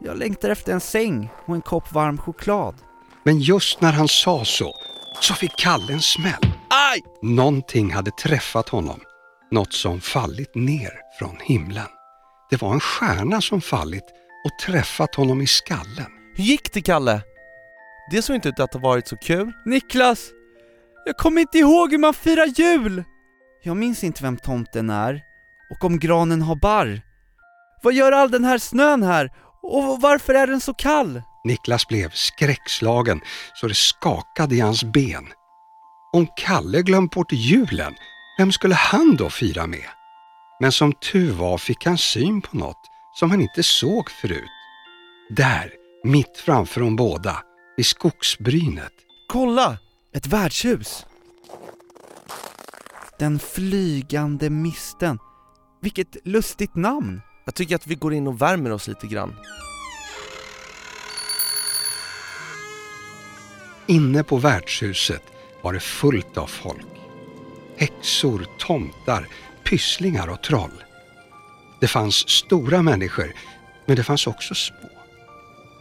Jag 0.00 0.18
längtar 0.18 0.50
efter 0.50 0.72
en 0.72 0.80
säng 0.80 1.28
och 1.46 1.54
en 1.54 1.62
kopp 1.62 1.92
varm 1.92 2.18
choklad. 2.18 2.74
Men 3.22 3.38
just 3.38 3.80
när 3.80 3.92
han 3.92 4.08
sa 4.08 4.44
så, 4.44 4.74
så 5.20 5.34
fick 5.34 5.56
Kalle 5.58 5.92
en 5.92 6.00
smäll. 6.00 6.52
Aj! 6.70 7.02
Någonting 7.22 7.92
hade 7.92 8.10
träffat 8.10 8.68
honom. 8.68 9.00
Något 9.50 9.72
som 9.72 10.00
fallit 10.00 10.54
ner 10.54 10.92
från 11.18 11.36
himlen. 11.42 11.86
Det 12.50 12.62
var 12.62 12.72
en 12.72 12.80
stjärna 12.80 13.40
som 13.40 13.60
fallit 13.60 14.04
och 14.44 14.66
träffat 14.66 15.14
honom 15.14 15.40
i 15.40 15.46
skallen. 15.46 16.10
Hur 16.36 16.44
gick 16.44 16.72
det 16.72 16.82
Kalle? 16.82 17.20
Det 18.10 18.22
såg 18.22 18.36
inte 18.36 18.48
ut 18.48 18.60
att 18.60 18.74
ha 18.74 18.80
varit 18.80 19.08
så 19.08 19.16
kul. 19.16 19.52
Niklas! 19.64 20.30
Jag 21.04 21.16
kommer 21.16 21.40
inte 21.40 21.58
ihåg 21.58 21.90
hur 21.90 21.98
man 21.98 22.14
firar 22.14 22.46
jul! 22.46 23.04
Jag 23.62 23.76
minns 23.76 24.04
inte 24.04 24.22
vem 24.22 24.36
tomten 24.36 24.90
är, 24.90 25.22
och 25.70 25.84
om 25.84 25.98
granen 25.98 26.42
har 26.42 26.56
barr. 26.56 27.00
Vad 27.82 27.94
gör 27.94 28.12
all 28.12 28.30
den 28.30 28.44
här 28.44 28.58
snön 28.58 29.02
här? 29.02 29.32
Och 29.62 30.00
varför 30.00 30.34
är 30.34 30.46
den 30.46 30.60
så 30.60 30.74
kall? 30.74 31.22
Niklas 31.44 31.88
blev 31.88 32.10
skräckslagen 32.10 33.20
så 33.54 33.68
det 33.68 33.74
skakade 33.74 34.54
i 34.54 34.60
hans 34.60 34.84
ben. 34.84 35.26
Om 36.12 36.26
Kalle 36.36 36.82
glömt 36.82 37.14
bort 37.14 37.32
julen, 37.32 37.94
vem 38.38 38.52
skulle 38.52 38.74
han 38.74 39.16
då 39.16 39.30
fira 39.30 39.66
med? 39.66 39.86
Men 40.60 40.72
som 40.72 40.92
tur 40.92 41.32
var 41.32 41.58
fick 41.58 41.86
han 41.86 41.98
syn 41.98 42.42
på 42.42 42.56
något 42.56 42.80
som 43.14 43.30
han 43.30 43.40
inte 43.40 43.62
såg 43.62 44.10
förut. 44.10 44.50
Där, 45.30 45.70
mitt 46.04 46.38
framför 46.38 46.80
dem 46.80 46.96
båda, 46.96 47.42
vid 47.76 47.86
skogsbrynet. 47.86 48.92
Kolla! 49.28 49.78
Ett 50.14 50.26
värdshus! 50.26 51.06
Den 53.18 53.38
flygande 53.38 54.50
misten. 54.50 55.18
Vilket 55.86 56.16
lustigt 56.24 56.74
namn! 56.74 57.20
Jag 57.44 57.54
tycker 57.54 57.76
att 57.76 57.86
vi 57.86 57.94
går 57.94 58.14
in 58.14 58.26
och 58.26 58.42
värmer 58.42 58.72
oss 58.72 58.88
lite 58.88 59.06
grann. 59.06 59.34
Inne 63.86 64.22
på 64.22 64.36
värdshuset 64.36 65.22
var 65.62 65.72
det 65.72 65.80
fullt 65.80 66.38
av 66.38 66.46
folk. 66.46 66.86
Häxor, 67.76 68.46
tomtar, 68.58 69.28
pysslingar 69.64 70.28
och 70.28 70.42
troll. 70.42 70.84
Det 71.80 71.88
fanns 71.88 72.28
stora 72.28 72.82
människor, 72.82 73.32
men 73.86 73.96
det 73.96 74.02
fanns 74.02 74.26
också 74.26 74.54
små. 74.54 74.90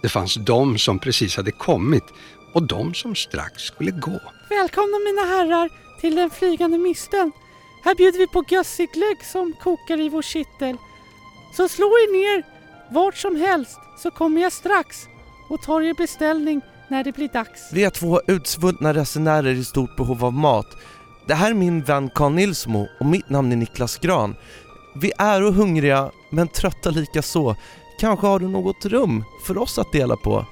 Det 0.01 0.09
fanns 0.09 0.35
de 0.35 0.77
som 0.77 0.99
precis 0.99 1.37
hade 1.37 1.51
kommit 1.51 2.05
och 2.53 2.63
de 2.63 2.93
som 2.93 3.15
strax 3.15 3.63
skulle 3.63 3.91
gå. 3.91 4.21
Välkomna 4.49 4.99
mina 4.99 5.21
herrar 5.21 5.69
till 6.01 6.15
den 6.15 6.29
flygande 6.29 6.77
misten. 6.77 7.31
Här 7.85 7.95
bjuder 7.95 8.19
vi 8.19 8.27
på 8.27 8.43
gössig 8.47 8.91
glögg 8.91 9.23
som 9.23 9.53
kokar 9.53 10.01
i 10.01 10.09
vår 10.09 10.21
kittel. 10.21 10.77
Så 11.57 11.67
slå 11.67 11.85
er 11.85 12.11
ner 12.11 12.43
vart 12.89 13.17
som 13.17 13.35
helst 13.35 13.79
så 13.97 14.11
kommer 14.11 14.41
jag 14.41 14.53
strax 14.53 15.07
och 15.49 15.61
tar 15.61 15.81
er 15.81 15.93
beställning 15.93 16.61
när 16.87 17.03
det 17.03 17.11
blir 17.11 17.27
dags. 17.27 17.69
Vi 17.73 17.83
är 17.83 17.89
två 17.89 18.21
utsvultna 18.27 18.93
resenärer 18.93 19.53
i 19.53 19.63
stort 19.63 19.95
behov 19.95 20.25
av 20.25 20.33
mat. 20.33 20.77
Det 21.27 21.33
här 21.33 21.49
är 21.49 21.53
min 21.53 21.83
vän 21.83 22.09
Karl 22.15 22.31
Nilsmo 22.31 22.87
och 22.99 23.05
mitt 23.05 23.29
namn 23.29 23.51
är 23.51 23.55
Niklas 23.55 23.97
Gran. 23.97 24.35
Vi 24.95 25.11
är 25.17 25.43
och 25.43 25.53
hungriga, 25.53 26.11
men 26.29 26.47
trötta 26.47 26.89
lika 26.89 27.21
så. 27.21 27.55
Kanske 27.99 28.27
har 28.27 28.39
du 28.39 28.47
något 28.47 28.85
rum 28.85 29.23
för 29.47 29.57
oss 29.57 29.79
att 29.79 29.91
dela 29.91 30.15
på? 30.15 30.45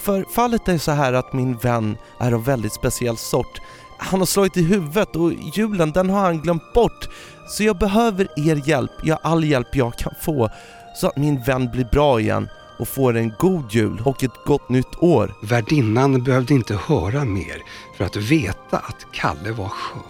För 0.00 0.24
fallet 0.34 0.68
är 0.68 0.78
så 0.78 0.92
här 0.92 1.12
att 1.12 1.32
min 1.32 1.56
vän 1.56 1.96
är 2.18 2.32
av 2.32 2.44
väldigt 2.44 2.72
speciell 2.72 3.16
sort. 3.16 3.60
Han 3.98 4.20
har 4.20 4.26
slagit 4.26 4.56
i 4.56 4.62
huvudet 4.62 5.16
och 5.16 5.32
julen 5.32 5.92
den 5.92 6.10
har 6.10 6.20
han 6.20 6.40
glömt 6.40 6.72
bort. 6.72 7.08
Så 7.48 7.64
jag 7.64 7.78
behöver 7.78 8.28
er 8.36 8.68
hjälp, 8.68 8.90
ja 9.02 9.18
all 9.22 9.44
hjälp 9.44 9.76
jag 9.76 9.94
kan 9.94 10.14
få, 10.20 10.50
så 10.94 11.06
att 11.06 11.16
min 11.16 11.42
vän 11.42 11.70
blir 11.70 11.84
bra 11.84 12.20
igen 12.20 12.48
och 12.78 12.88
får 12.88 13.16
en 13.16 13.32
god 13.38 13.74
jul 13.74 14.02
och 14.04 14.24
ett 14.24 14.44
gott 14.44 14.68
nytt 14.68 15.02
år. 15.02 15.34
Värdinnan 15.42 16.24
behövde 16.24 16.54
inte 16.54 16.74
höra 16.86 17.24
mer 17.24 17.62
för 17.96 18.04
att 18.04 18.16
veta 18.16 18.78
att 18.78 19.06
Kalle 19.12 19.52
var 19.52 19.68
skör. 19.68 20.02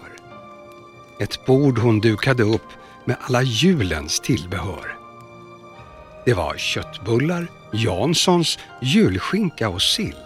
Ett 1.21 1.47
bord 1.47 1.79
hon 1.79 2.01
dukade 2.01 2.43
upp 2.43 2.67
med 3.05 3.17
alla 3.21 3.43
julens 3.43 4.21
tillbehör. 4.21 4.99
Det 6.25 6.35
var 6.35 6.55
köttbullar, 6.57 7.51
Janssons, 7.73 8.59
julskinka 8.83 9.69
och 9.69 9.83
sill, 9.83 10.17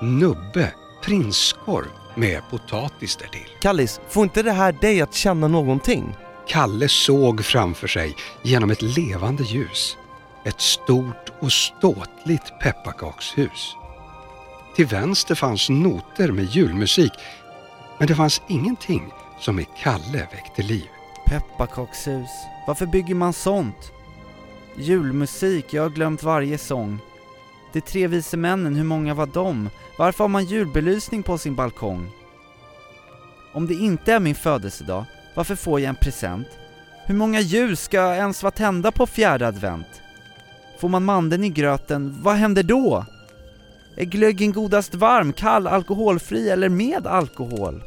nubbe, 0.00 0.72
prinskorv 1.04 2.05
med 2.16 2.42
potatis 2.50 3.16
därtill. 3.16 3.48
Kallis, 3.60 4.00
får 4.08 4.22
inte 4.22 4.42
det 4.42 4.52
här 4.52 4.72
dig 4.72 5.00
att 5.00 5.14
känna 5.14 5.48
någonting? 5.48 6.16
Kalle 6.48 6.88
såg 6.88 7.44
framför 7.44 7.88
sig 7.88 8.16
genom 8.42 8.70
ett 8.70 8.82
levande 8.82 9.42
ljus 9.42 9.96
ett 10.46 10.60
stort 10.60 11.32
och 11.40 11.52
ståtligt 11.52 12.58
pepparkakshus. 12.60 13.76
Till 14.76 14.86
vänster 14.86 15.34
fanns 15.34 15.68
noter 15.68 16.32
med 16.32 16.44
julmusik 16.44 17.12
men 17.98 18.08
det 18.08 18.14
fanns 18.14 18.42
ingenting 18.48 19.12
som 19.40 19.60
i 19.60 19.66
Kalle 19.82 20.28
väckte 20.32 20.62
liv. 20.62 20.86
Pepparkakshus. 21.26 22.30
Varför 22.66 22.86
bygger 22.86 23.14
man 23.14 23.32
sånt? 23.32 23.92
Julmusik, 24.76 25.72
jag 25.72 25.82
har 25.82 25.90
glömt 25.90 26.22
varje 26.22 26.58
sång. 26.58 26.98
De 27.76 27.80
tre 27.80 28.06
vise 28.06 28.36
männen, 28.36 28.76
hur 28.76 28.84
många 28.84 29.14
var 29.14 29.26
de? 29.26 29.70
Varför 29.98 30.24
har 30.24 30.28
man 30.28 30.44
julbelysning 30.44 31.22
på 31.22 31.38
sin 31.38 31.54
balkong? 31.54 32.10
Om 33.52 33.66
det 33.66 33.74
inte 33.74 34.12
är 34.12 34.20
min 34.20 34.34
födelsedag, 34.34 35.04
varför 35.34 35.54
får 35.54 35.80
jag 35.80 35.88
en 35.88 35.96
present? 35.96 36.46
Hur 37.04 37.14
många 37.14 37.40
ljus 37.40 37.80
ska 37.80 38.14
ens 38.14 38.42
vara 38.42 38.50
tända 38.50 38.92
på 38.92 39.06
fjärde 39.06 39.48
advent? 39.48 39.86
Får 40.78 40.88
man 40.88 41.04
mandeln 41.04 41.44
i 41.44 41.48
gröten, 41.48 42.18
vad 42.22 42.34
händer 42.34 42.62
då? 42.62 43.04
Är 43.96 44.04
glöggen 44.04 44.52
godast 44.52 44.94
varm, 44.94 45.32
kall, 45.32 45.66
alkoholfri 45.66 46.50
eller 46.50 46.68
med 46.68 47.06
alkohol? 47.06 47.82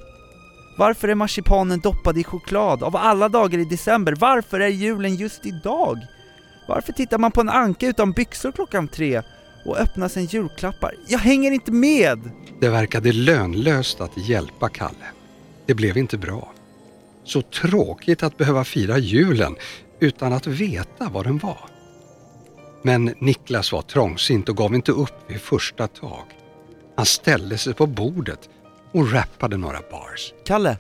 Varför 0.78 1.08
är 1.08 1.16
marsipanen 1.16 1.80
doppad 1.80 2.18
i 2.18 2.24
choklad 2.24 2.84
av 2.84 2.96
alla 2.96 3.30
dagar 3.30 3.60
i 3.60 3.66
december? 3.66 4.16
Varför 4.20 4.60
är 4.60 4.68
julen 4.68 5.16
just 5.16 5.46
idag? 5.46 6.08
Varför 6.68 6.94
tittar 6.94 7.18
man 7.18 7.32
på 7.32 7.42
en 7.42 7.50
anka 7.50 7.88
utan 7.88 8.12
byxor 8.12 8.52
klockan 8.52 8.88
tre 8.88 9.22
och 9.66 9.78
öppnar 9.78 10.08
sen 10.08 10.26
julklappar? 10.26 10.96
Jag 11.08 11.20
hänger 11.20 11.52
inte 11.52 11.72
med! 11.72 12.20
Det 12.60 12.70
verkade 12.70 13.12
lönlöst 13.12 14.02
att 14.02 14.18
hjälpa 14.18 14.70
Kalle. 14.70 15.06
Det 15.66 15.74
blev 15.74 15.98
inte 15.98 16.18
bra. 16.18 16.54
Så 17.24 17.42
tråkigt 17.42 18.24
att 18.24 18.38
behöva 18.38 18.64
fira 18.64 18.98
julen 18.98 19.56
utan 20.00 20.34
att 20.34 20.48
veta 20.48 21.10
vad 21.10 21.26
den 21.26 21.38
var. 21.38 21.70
Men 22.82 23.14
Niklas 23.20 23.72
var 23.72 23.82
trångsynt 23.82 24.50
och 24.50 24.58
gav 24.58 24.76
inte 24.76 24.92
upp 24.92 25.16
vid 25.28 25.42
första 25.42 25.88
tag. 25.88 26.26
Han 26.96 27.06
ställde 27.06 27.58
sig 27.58 27.74
på 27.74 27.88
bordet 27.88 28.50
och 28.92 29.12
rappade 29.14 29.58
några 29.58 29.80
bars. 29.92 30.34
Kalle, 30.46 30.78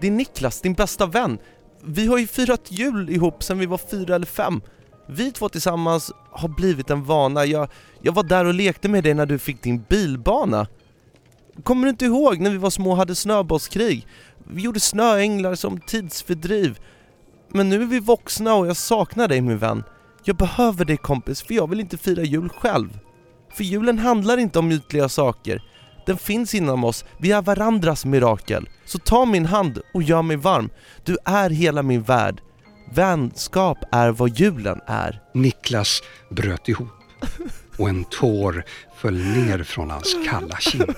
det 0.00 0.06
är 0.06 0.10
Niklas, 0.10 0.60
din 0.60 0.74
bästa 0.74 1.06
vän. 1.06 1.38
Vi 1.84 2.06
har 2.06 2.18
ju 2.18 2.26
firat 2.26 2.72
jul 2.72 3.10
ihop 3.10 3.42
sedan 3.42 3.58
vi 3.58 3.66
var 3.66 3.78
fyra 3.78 4.14
eller 4.14 4.26
fem. 4.26 4.60
Vi 5.08 5.32
två 5.32 5.48
tillsammans 5.48 6.12
har 6.30 6.48
blivit 6.48 6.90
en 6.90 7.04
vana. 7.04 7.44
Jag, 7.44 7.68
jag 8.02 8.12
var 8.12 8.22
där 8.22 8.44
och 8.44 8.54
lekte 8.54 8.88
med 8.88 9.04
dig 9.04 9.14
när 9.14 9.26
du 9.26 9.38
fick 9.38 9.62
din 9.62 9.84
bilbana. 9.88 10.66
Kommer 11.62 11.84
du 11.84 11.90
inte 11.90 12.04
ihåg 12.04 12.40
när 12.40 12.50
vi 12.50 12.56
var 12.56 12.70
små 12.70 12.90
och 12.90 12.96
hade 12.96 13.14
snöbollskrig? 13.14 14.06
Vi 14.50 14.62
gjorde 14.62 14.80
snöänglar 14.80 15.54
som 15.54 15.80
tidsfördriv. 15.80 16.78
Men 17.48 17.68
nu 17.68 17.82
är 17.82 17.86
vi 17.86 18.00
vuxna 18.00 18.54
och 18.54 18.66
jag 18.66 18.76
saknar 18.76 19.28
dig 19.28 19.40
min 19.40 19.58
vän. 19.58 19.84
Jag 20.24 20.36
behöver 20.36 20.84
dig 20.84 20.96
kompis, 20.96 21.42
för 21.42 21.54
jag 21.54 21.70
vill 21.70 21.80
inte 21.80 21.98
fira 21.98 22.22
jul 22.22 22.48
själv. 22.48 22.98
För 23.54 23.64
julen 23.64 23.98
handlar 23.98 24.38
inte 24.38 24.58
om 24.58 24.72
ytliga 24.72 25.08
saker. 25.08 25.62
Den 26.06 26.18
finns 26.18 26.54
inom 26.54 26.84
oss, 26.84 27.04
vi 27.18 27.32
är 27.32 27.42
varandras 27.42 28.04
mirakel. 28.04 28.68
Så 28.84 28.98
ta 28.98 29.24
min 29.24 29.46
hand 29.46 29.80
och 29.94 30.02
gör 30.02 30.22
mig 30.22 30.36
varm. 30.36 30.70
Du 31.04 31.18
är 31.24 31.50
hela 31.50 31.82
min 31.82 32.02
värld. 32.02 32.40
Vänskap 32.94 33.78
är 33.92 34.10
vad 34.10 34.38
julen 34.38 34.80
är. 34.86 35.22
Niklas 35.34 36.02
bröt 36.30 36.68
ihop 36.68 36.88
och 37.78 37.88
en 37.88 38.04
tår 38.04 38.64
föll 38.96 39.18
ner 39.18 39.62
från 39.62 39.90
hans 39.90 40.16
kalla 40.30 40.56
kind. 40.56 40.94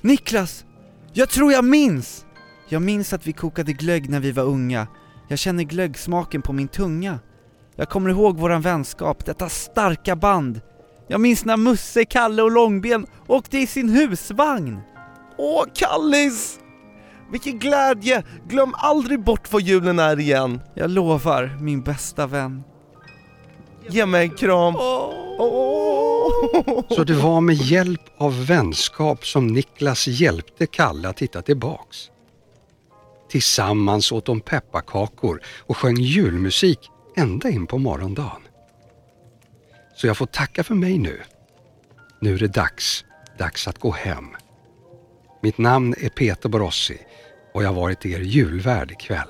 Niklas! 0.00 0.64
Jag 1.12 1.28
tror 1.28 1.52
jag 1.52 1.64
minns! 1.64 2.26
Jag 2.68 2.82
minns 2.82 3.12
att 3.12 3.26
vi 3.26 3.32
kokade 3.32 3.72
glögg 3.72 4.10
när 4.10 4.20
vi 4.20 4.32
var 4.32 4.44
unga. 4.44 4.86
Jag 5.28 5.38
känner 5.38 5.62
glöggsmaken 5.64 6.42
på 6.42 6.52
min 6.52 6.68
tunga. 6.68 7.18
Jag 7.76 7.88
kommer 7.88 8.10
ihåg 8.10 8.38
våran 8.38 8.62
vänskap, 8.62 9.24
detta 9.24 9.48
starka 9.48 10.16
band. 10.16 10.60
Jag 11.08 11.20
minns 11.20 11.44
när 11.44 11.56
Musse, 11.56 12.04
Kalle 12.04 12.42
och 12.42 12.50
Långben 12.50 13.06
åkte 13.26 13.58
i 13.58 13.66
sin 13.66 13.88
husvagn. 13.88 14.80
Åh, 15.38 15.64
Kallis! 15.74 16.58
Vilken 17.30 17.58
glädje! 17.58 18.22
Glöm 18.48 18.74
aldrig 18.76 19.20
bort 19.20 19.52
vad 19.52 19.62
julen 19.62 19.98
är 19.98 20.20
igen. 20.20 20.60
Jag 20.74 20.90
lovar, 20.90 21.58
min 21.60 21.82
bästa 21.82 22.26
vän. 22.26 22.64
Ge 23.88 24.06
mig 24.06 24.22
en 24.22 24.36
kram. 24.36 24.74
Så 26.90 27.04
det 27.06 27.14
var 27.14 27.40
med 27.40 27.56
hjälp 27.56 28.00
av 28.18 28.46
vänskap 28.46 29.26
som 29.26 29.46
Niklas 29.46 30.06
hjälpte 30.06 30.66
Kalle 30.66 31.08
att 31.08 31.22
hitta 31.22 31.42
tillbaks. 31.42 32.10
Tillsammans 33.28 34.12
åt 34.12 34.26
de 34.26 34.40
pepparkakor 34.40 35.40
och 35.58 35.76
sjöng 35.76 35.96
julmusik 35.96 36.90
ända 37.16 37.48
in 37.48 37.66
på 37.66 37.78
morgondagen. 37.78 38.42
Så 39.96 40.06
jag 40.06 40.16
får 40.16 40.26
tacka 40.26 40.64
för 40.64 40.74
mig 40.74 40.98
nu. 40.98 41.20
Nu 42.20 42.34
är 42.34 42.38
det 42.38 42.48
dags, 42.48 43.04
dags 43.38 43.68
att 43.68 43.78
gå 43.78 43.90
hem. 43.90 44.26
Mitt 45.42 45.58
namn 45.58 45.94
är 45.98 46.08
Peter 46.08 46.48
Borossi 46.48 46.98
och 47.56 47.62
jag 47.62 47.72
varit 47.72 48.06
er 48.06 48.20
julvärd 48.20 48.90
ikväll. 48.90 49.28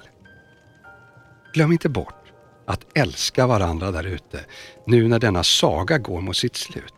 Glöm 1.53 1.73
inte 1.73 1.89
bort 1.89 2.33
att 2.67 2.81
älska 2.95 3.47
varandra 3.47 3.91
där 3.91 4.05
ute 4.05 4.41
nu 4.87 5.09
när 5.09 5.19
denna 5.19 5.45
saga 5.45 5.99
går 5.99 6.21
mot 6.21 6.37
sitt 6.37 6.57
slut. 6.57 6.95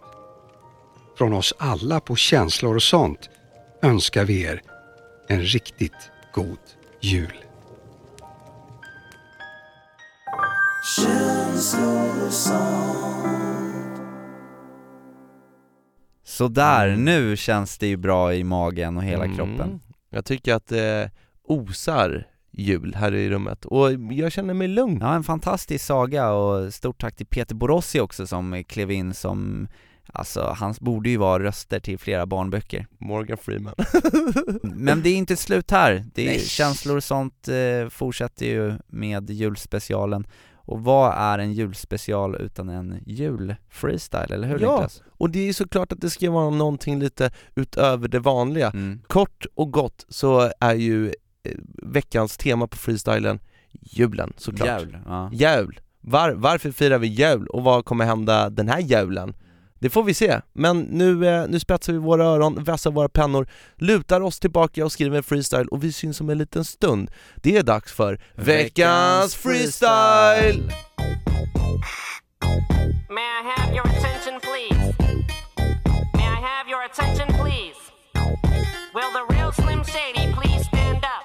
Från 1.19 1.33
oss 1.33 1.55
alla 1.59 2.01
på 2.01 2.17
känslor 2.17 2.77
och 2.77 2.83
sånt 2.83 3.31
önskar 3.83 4.25
vi 4.25 4.43
er 4.43 4.63
en 5.29 5.43
riktigt 5.43 6.11
god 6.33 6.59
jul. 7.01 7.45
Så 16.25 16.49
där, 16.49 16.97
nu 16.97 17.37
känns 17.37 17.79
det 17.79 17.87
ju 17.87 17.97
bra 17.97 18.35
i 18.35 18.45
magen 18.45 18.97
och 18.97 19.03
hela 19.05 19.25
Mm. 19.25 19.37
kroppen. 19.37 19.81
Jag 20.11 20.25
tycker 20.25 20.55
att 20.55 20.67
det 20.67 21.11
osar 21.45 22.27
jul 22.51 22.95
här 22.95 23.15
i 23.15 23.31
rummet 23.31 23.65
och 23.65 23.93
jag 23.93 24.33
känner 24.33 24.55
mig 24.55 24.69
lugn. 24.69 24.99
Ja, 25.01 25.15
en 25.15 25.25
fantastisk 25.25 25.85
saga 25.85 26.31
och 26.31 26.75
stort 26.75 27.01
tack 27.01 27.17
till 27.17 27.27
Peter 27.27 27.55
Borossi 27.55 28.01
också 28.01 28.27
som 28.27 28.65
klev 28.65 28.91
in 28.91 29.15
som 29.15 29.69
Alltså, 30.13 30.55
han 30.57 30.75
borde 30.81 31.11
ju 31.11 31.17
vara 31.17 31.43
röster 31.43 31.81
till 31.81 31.99
flera 31.99 32.27
barnböcker. 32.27 32.87
Morgan 32.99 33.39
Freeman. 33.39 33.75
Men 34.63 35.03
det 35.03 35.09
är 35.09 35.17
inte 35.17 35.37
slut 35.37 35.71
här. 35.71 36.05
Det 36.15 36.37
är 36.37 36.39
känslor 36.39 36.97
och 36.97 37.05
sånt 37.05 37.49
eh, 37.49 37.89
fortsätter 37.89 38.47
ju 38.47 38.79
med 38.87 39.31
julspecialen. 39.31 40.27
Och 40.69 40.85
vad 40.85 41.15
är 41.17 41.39
en 41.39 41.53
julspecial 41.53 42.37
utan 42.37 42.69
en 42.69 43.03
julfreestyle, 43.07 44.35
eller 44.35 44.49
hur 44.49 44.59
Ja. 44.61 44.73
Niklas? 44.73 45.03
Och 45.09 45.31
det 45.31 45.49
är 45.49 45.53
såklart 45.53 45.93
att 45.93 46.01
det 46.01 46.11
ska 46.11 46.31
vara 46.31 46.51
någonting 46.51 46.99
lite 46.99 47.31
utöver 47.55 48.09
det 48.09 48.19
vanliga. 48.19 48.71
Mm. 48.71 49.01
Kort 49.07 49.47
och 49.55 49.71
gott 49.73 50.07
så 50.09 50.51
är 50.61 50.75
ju 50.75 51.07
eh, 51.07 51.53
veckans 51.83 52.37
tema 52.37 52.67
på 52.67 52.77
freestylen 52.77 53.39
julen 53.83 54.33
såklart. 54.37 54.69
Jävl, 54.69 54.99
ja. 55.07 55.31
Jul. 55.33 55.81
Var, 56.01 56.31
varför 56.31 56.71
firar 56.71 56.99
vi 56.99 57.07
jul 57.07 57.47
och 57.47 57.63
vad 57.63 57.85
kommer 57.85 58.05
hända 58.05 58.51
den 58.51 58.69
här 58.69 58.81
julen? 58.81 59.35
Det 59.81 59.91
får 59.91 60.03
vi 60.03 60.15
se, 60.15 60.41
men 60.53 60.81
nu, 60.81 61.27
eh, 61.29 61.49
nu 61.49 61.61
spetsar 61.61 61.93
vi 61.93 61.99
våra 61.99 62.25
öron, 62.25 62.65
vässar 62.65 62.91
våra 62.91 63.09
pennor, 63.09 63.49
lutar 63.77 64.21
oss 64.21 64.41
tillbaka 64.41 64.85
och 64.85 64.93
skriver 64.93 65.17
en 65.17 65.23
freestyle 65.23 65.69
och 65.69 65.85
vi 65.85 65.93
syns 65.93 66.21
om 66.21 66.31
en 66.31 66.39
liten 66.39 66.65
stund. 66.65 67.11
Det 67.37 67.57
är 67.57 67.63
dags 67.63 67.93
för 67.93 68.21
veckans 68.35 69.35
freestyle! 69.35 70.73
May 73.11 73.23
I 73.23 73.43
have 73.57 73.75
your 73.75 73.87
attention, 73.87 74.41
please? 74.41 74.95
May 76.15 76.27
I 76.27 76.41
have 76.41 76.69
your 76.69 76.85
attention, 76.85 77.29
please? 77.29 77.79
Will 78.95 79.13
the 79.13 79.35
real 79.35 79.53
Slim 79.53 79.85
Shady 79.85 80.33
please 80.35 80.65
stand 80.67 81.05
up? 81.05 81.25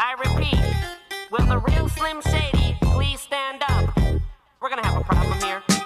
I 0.00 0.14
repeat, 0.24 0.60
will 1.30 1.46
the 1.46 1.58
real 1.58 1.88
Slim 1.88 2.22
Shady 2.22 2.76
please 2.80 3.20
stand 3.20 3.62
up? 3.68 3.96
We're 4.60 4.70
gonna 4.70 4.86
have 4.86 5.00
a 5.00 5.04
problem 5.04 5.40
here. 5.40 5.77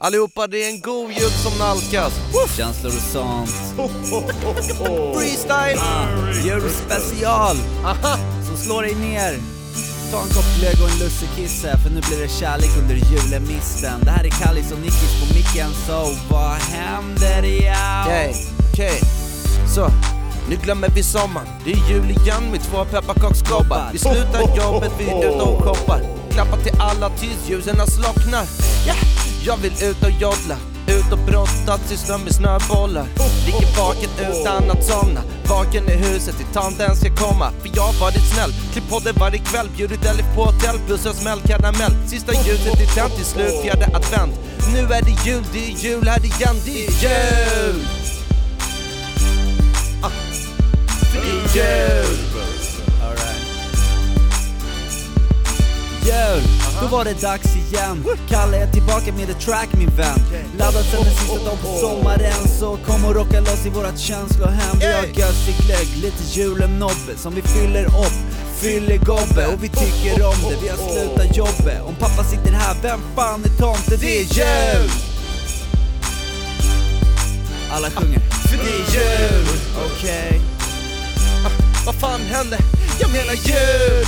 Allihopa, 0.00 0.46
det 0.46 0.64
är 0.64 0.70
en 0.70 0.80
god 0.80 1.10
jul 1.10 1.30
som 1.30 1.58
nalkas! 1.58 2.12
Känslor 2.56 2.92
och 2.96 3.12
sånt. 3.12 3.50
Freestyle! 5.16 5.78
Julspecial! 6.44 7.56
Så 8.48 8.56
slå 8.56 8.80
dig 8.80 8.94
ner. 8.94 9.36
Ta 10.10 10.22
en 10.22 10.28
kopp 10.28 10.58
glögg 10.58 10.82
och 10.82 10.90
en 10.90 10.98
lussekisse 10.98 11.78
för 11.78 11.90
nu 11.90 12.00
blir 12.08 12.22
det 12.22 12.28
kärlek 12.28 12.70
under 12.82 12.94
julemisten. 12.94 14.00
Det 14.04 14.10
här 14.10 14.24
är 14.24 14.30
Kallis 14.30 14.72
och 14.72 14.78
Nickis 14.78 15.20
på 15.20 15.34
micken, 15.34 15.70
så 15.86 16.14
vad 16.30 16.52
händer 16.52 17.42
ja? 17.42 18.04
Okej, 18.06 18.34
okej. 18.72 19.00
Så, 19.74 19.90
nu 20.48 20.56
glömmer 20.56 20.88
vi 20.88 21.02
sommaren. 21.02 21.48
Det 21.64 21.72
är 21.72 21.90
jul 21.90 22.10
igen 22.10 22.50
med 22.50 22.60
två 22.60 22.84
pepparkaksgobbar. 22.84 23.90
Vi 23.92 23.98
slutar 23.98 24.56
jobbet, 24.56 24.92
vi 24.98 25.04
är 25.10 25.28
ute 25.28 25.42
och 25.42 25.64
shoppar. 25.64 26.00
Klappar 26.30 26.56
till 26.56 26.80
alla 26.80 27.10
tills 27.10 27.48
ljusen 27.48 27.86
slocknar. 27.86 28.44
Ja, 28.86 28.94
jag 29.44 29.56
vill 29.56 29.72
ut 29.82 30.02
och 30.02 30.10
joddla. 30.10 30.56
ut 30.88 31.12
och 31.12 31.18
brottas, 31.18 31.80
syssla 31.88 32.18
med 32.18 32.34
snöbollar 32.34 33.06
Ligger 33.46 33.76
vaken 33.78 34.10
utan 34.20 34.70
att 34.70 34.84
somna 34.84 35.20
Vaken 35.48 35.88
i 35.88 35.96
huset 35.96 36.36
till 36.36 36.46
tanten 36.52 36.96
ska 36.96 37.14
komma 37.14 37.50
För 37.60 37.70
jag 37.74 37.82
har 37.82 38.00
varit 38.00 38.32
snäll, 38.32 38.52
klipp 38.72 38.90
på 38.90 38.98
det 38.98 39.12
varje 39.12 39.38
kväll 39.38 39.68
Bjudit 39.76 40.04
Elif 40.04 40.26
på 40.34 40.44
hotell, 40.44 40.78
bussar 40.88 41.12
smäll 41.12 41.40
karamell 41.40 41.94
Sista 42.06 42.32
ljuset 42.32 42.80
är 42.80 42.94
tänt 42.94 43.16
till 43.16 43.24
slut, 43.24 43.62
fjärde 43.62 43.86
advent 43.86 44.34
Nu 44.72 44.78
är 44.78 45.02
det 45.02 45.30
jul, 45.30 45.44
det 45.52 45.64
är 45.64 45.70
jul 45.70 46.08
här 46.08 46.24
igen, 46.24 46.56
det 46.64 46.86
är 46.86 46.90
jul! 47.02 47.97
Är 51.58 52.02
jul! 52.02 52.18
Jul, 56.02 56.42
då 56.80 56.86
var 56.86 57.04
det 57.04 57.20
dags 57.20 57.56
igen. 57.56 58.04
Kalle 58.28 58.56
är 58.56 58.72
tillbaka 58.72 59.12
med 59.12 59.30
ett 59.30 59.40
track 59.40 59.68
min 59.72 59.96
vän. 59.96 60.20
Laddat 60.58 60.84
sen 60.84 61.04
den 61.04 61.14
sista 61.14 61.44
dagen 61.44 61.58
på 61.62 61.78
sommaren 61.80 62.48
Så 62.58 62.76
kom 62.86 63.04
och 63.04 63.14
rocka 63.14 63.40
loss 63.40 63.66
i 63.66 63.70
vårat 63.70 63.98
känslohem 63.98 64.78
Vi 64.80 64.86
har 64.86 65.02
gössig 65.02 65.54
glögg, 65.66 65.88
lite 66.02 66.40
julenobbe 66.40 67.16
som 67.16 67.34
vi 67.34 67.42
fyller 67.42 67.84
upp 67.84 68.18
Fyller 68.60 68.96
gobbe. 68.96 69.46
Och 69.46 69.64
vi 69.64 69.68
tycker 69.68 70.26
om 70.26 70.34
det, 70.50 70.56
vi 70.62 70.68
har 70.68 70.76
slutat 70.76 71.36
jobbet 71.36 71.82
Om 71.86 71.94
pappa 71.94 72.24
sitter 72.24 72.52
här, 72.52 72.76
vem 72.82 73.00
fan 73.16 73.44
är 73.44 73.48
tomte? 73.48 73.96
Det 73.96 74.18
är 74.18 74.24
jul! 74.24 74.90
Alla 77.70 77.90
sjunger, 77.90 78.20
för 78.20 78.56
det 78.56 78.70
är 78.70 78.94
jul! 78.94 79.46
Okej 79.86 80.47
Vad 81.88 81.94
fan 82.00 82.20
hände? 82.20 82.58
Jag 83.00 83.10
menar 83.10 83.34
jul! 83.34 84.06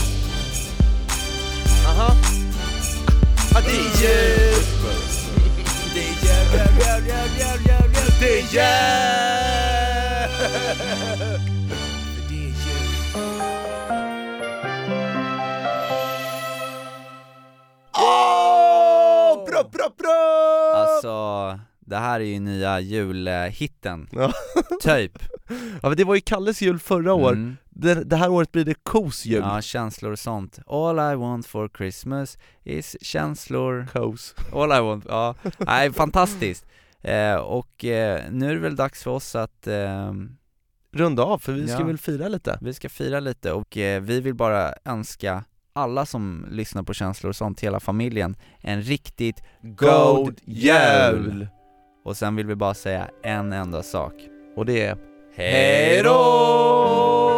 Aha. 1.87 2.13
Ah, 3.55 3.61
det 3.61 3.71
är 3.71 4.03
jul! 4.03 4.63
Det 5.95 6.01
är 6.01 6.05
jul 6.05 6.49
Det 8.21 8.61
är 8.61 8.71
Åh! 17.99 19.45
Bra, 19.47 19.63
bra, 19.73 19.89
bra! 19.99 20.73
Alltså, 20.77 21.59
det 21.81 21.97
här 21.97 22.21
är 22.21 22.25
ju 22.25 22.41
nya 22.41 22.81
julhitten, 22.81 24.09
Ja. 24.13 24.33
typ 24.83 25.19
Ja 25.83 25.89
men 25.89 25.97
det 25.97 26.05
var 26.05 26.15
ju 26.15 26.21
Kalles 26.21 26.63
jul 26.63 26.79
förra 26.79 27.15
år, 27.15 27.33
Mm. 27.33 27.57
Det, 27.71 27.95
det 28.05 28.17
här 28.17 28.31
året 28.31 28.53
blir 28.53 28.65
det 28.65 28.75
Kos 28.83 29.27
jul 29.27 29.43
Ja, 29.45 29.61
känslor 29.63 30.13
och 30.13 30.19
sånt. 30.19 30.59
All 30.67 31.13
I 31.13 31.17
want 31.17 31.47
for 31.47 31.69
Christmas 31.77 32.39
is 32.65 32.97
känslor 33.01 33.87
Kos 33.93 34.35
All 34.55 34.73
I 34.73 34.81
want, 34.81 35.05
ja, 35.09 35.35
nej 35.59 35.93
fantastiskt 35.93 36.67
eh, 37.03 37.35
Och 37.35 37.85
eh, 37.85 38.21
nu 38.31 38.51
är 38.51 38.55
det 38.55 38.61
väl 38.61 38.77
dags 38.77 39.03
för 39.03 39.11
oss 39.11 39.35
att 39.35 39.67
eh, 39.67 40.13
Runda 40.93 41.23
av, 41.23 41.39
för 41.39 41.53
vi 41.53 41.69
ska 41.69 41.81
Ja. 41.81 41.87
väl 41.87 41.99
fira 41.99 42.29
lite 42.29 42.59
vi 42.61 42.75
ska 42.75 42.89
fira 42.89 43.21
lite 43.21 43.53
och 43.53 43.77
eh, 43.77 44.03
vi 44.03 44.21
vill 44.21 44.35
bara 44.35 44.75
önska 44.85 45.45
alla 45.73 46.07
som 46.07 46.47
lyssnar 46.51 46.83
på 46.83 46.95
känslor 46.95 47.29
och 47.31 47.37
sånt, 47.37 47.61
hela 47.61 47.81
familjen, 47.81 48.37
en 48.61 48.83
riktigt 48.83 49.43
god 49.63 50.41
jul! 50.45 51.49
Och 52.05 52.17
sen 52.17 52.37
vill 52.37 52.47
vi 52.47 52.55
bara 52.55 52.75
säga 52.75 53.11
en 53.23 53.53
enda 53.53 53.83
sak 53.83 54.13
Och 54.57 54.67
det 54.67 54.87
är 54.87 54.97
Hej 55.35 56.03
då! 56.03 57.30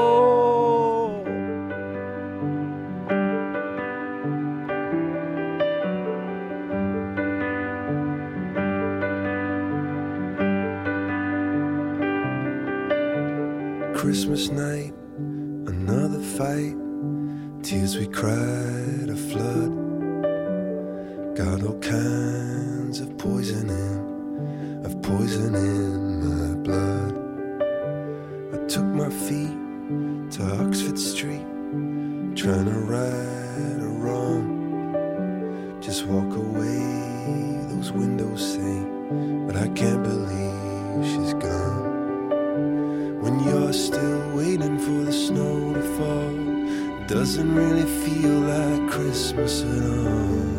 Christmas 14.12 14.50
night, 14.50 14.92
another 15.16 16.20
fight. 16.20 16.76
Tears 17.62 17.96
we 17.96 18.06
cried 18.06 19.08
a 19.08 19.16
flood. 19.16 19.72
Got 21.34 21.62
all 21.62 21.78
kinds 21.80 23.00
of 23.00 23.16
poison 23.16 23.70
in, 23.70 24.84
of 24.84 25.00
poison 25.00 25.54
in 25.54 26.28
my 26.28 26.54
blood. 26.56 27.14
I 28.52 28.66
took 28.66 28.84
my 28.84 29.08
feet 29.08 29.56
to 30.32 30.42
Oxford 30.62 30.98
Street, 30.98 31.46
trying 32.36 32.66
to 32.66 32.78
right 32.94 33.80
a 33.80 33.88
wrong. 34.02 35.78
Just 35.80 36.04
walk 36.04 36.36
away, 36.36 36.51
really 47.54 47.86
feel 48.04 48.40
like 48.40 48.90
Christmas 48.90 49.62
at 49.62 50.06
all. 50.06 50.51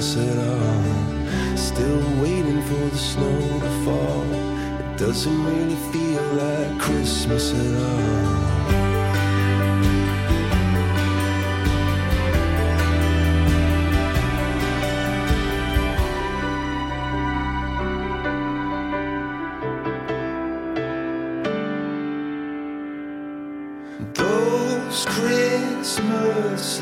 Still 0.00 1.98
waiting 2.22 2.62
for 2.62 2.88
the 2.88 2.96
snow 2.96 3.60
to 3.60 3.84
fall, 3.84 4.32
it 4.32 4.96
doesn't 4.96 5.44
really 5.44 5.74
feel 5.92 6.22
like 6.34 6.78
Christmas 6.78 7.52
at 7.52 7.74
all. 7.82 8.48
Those 24.14 25.04
Christmas 25.06 26.80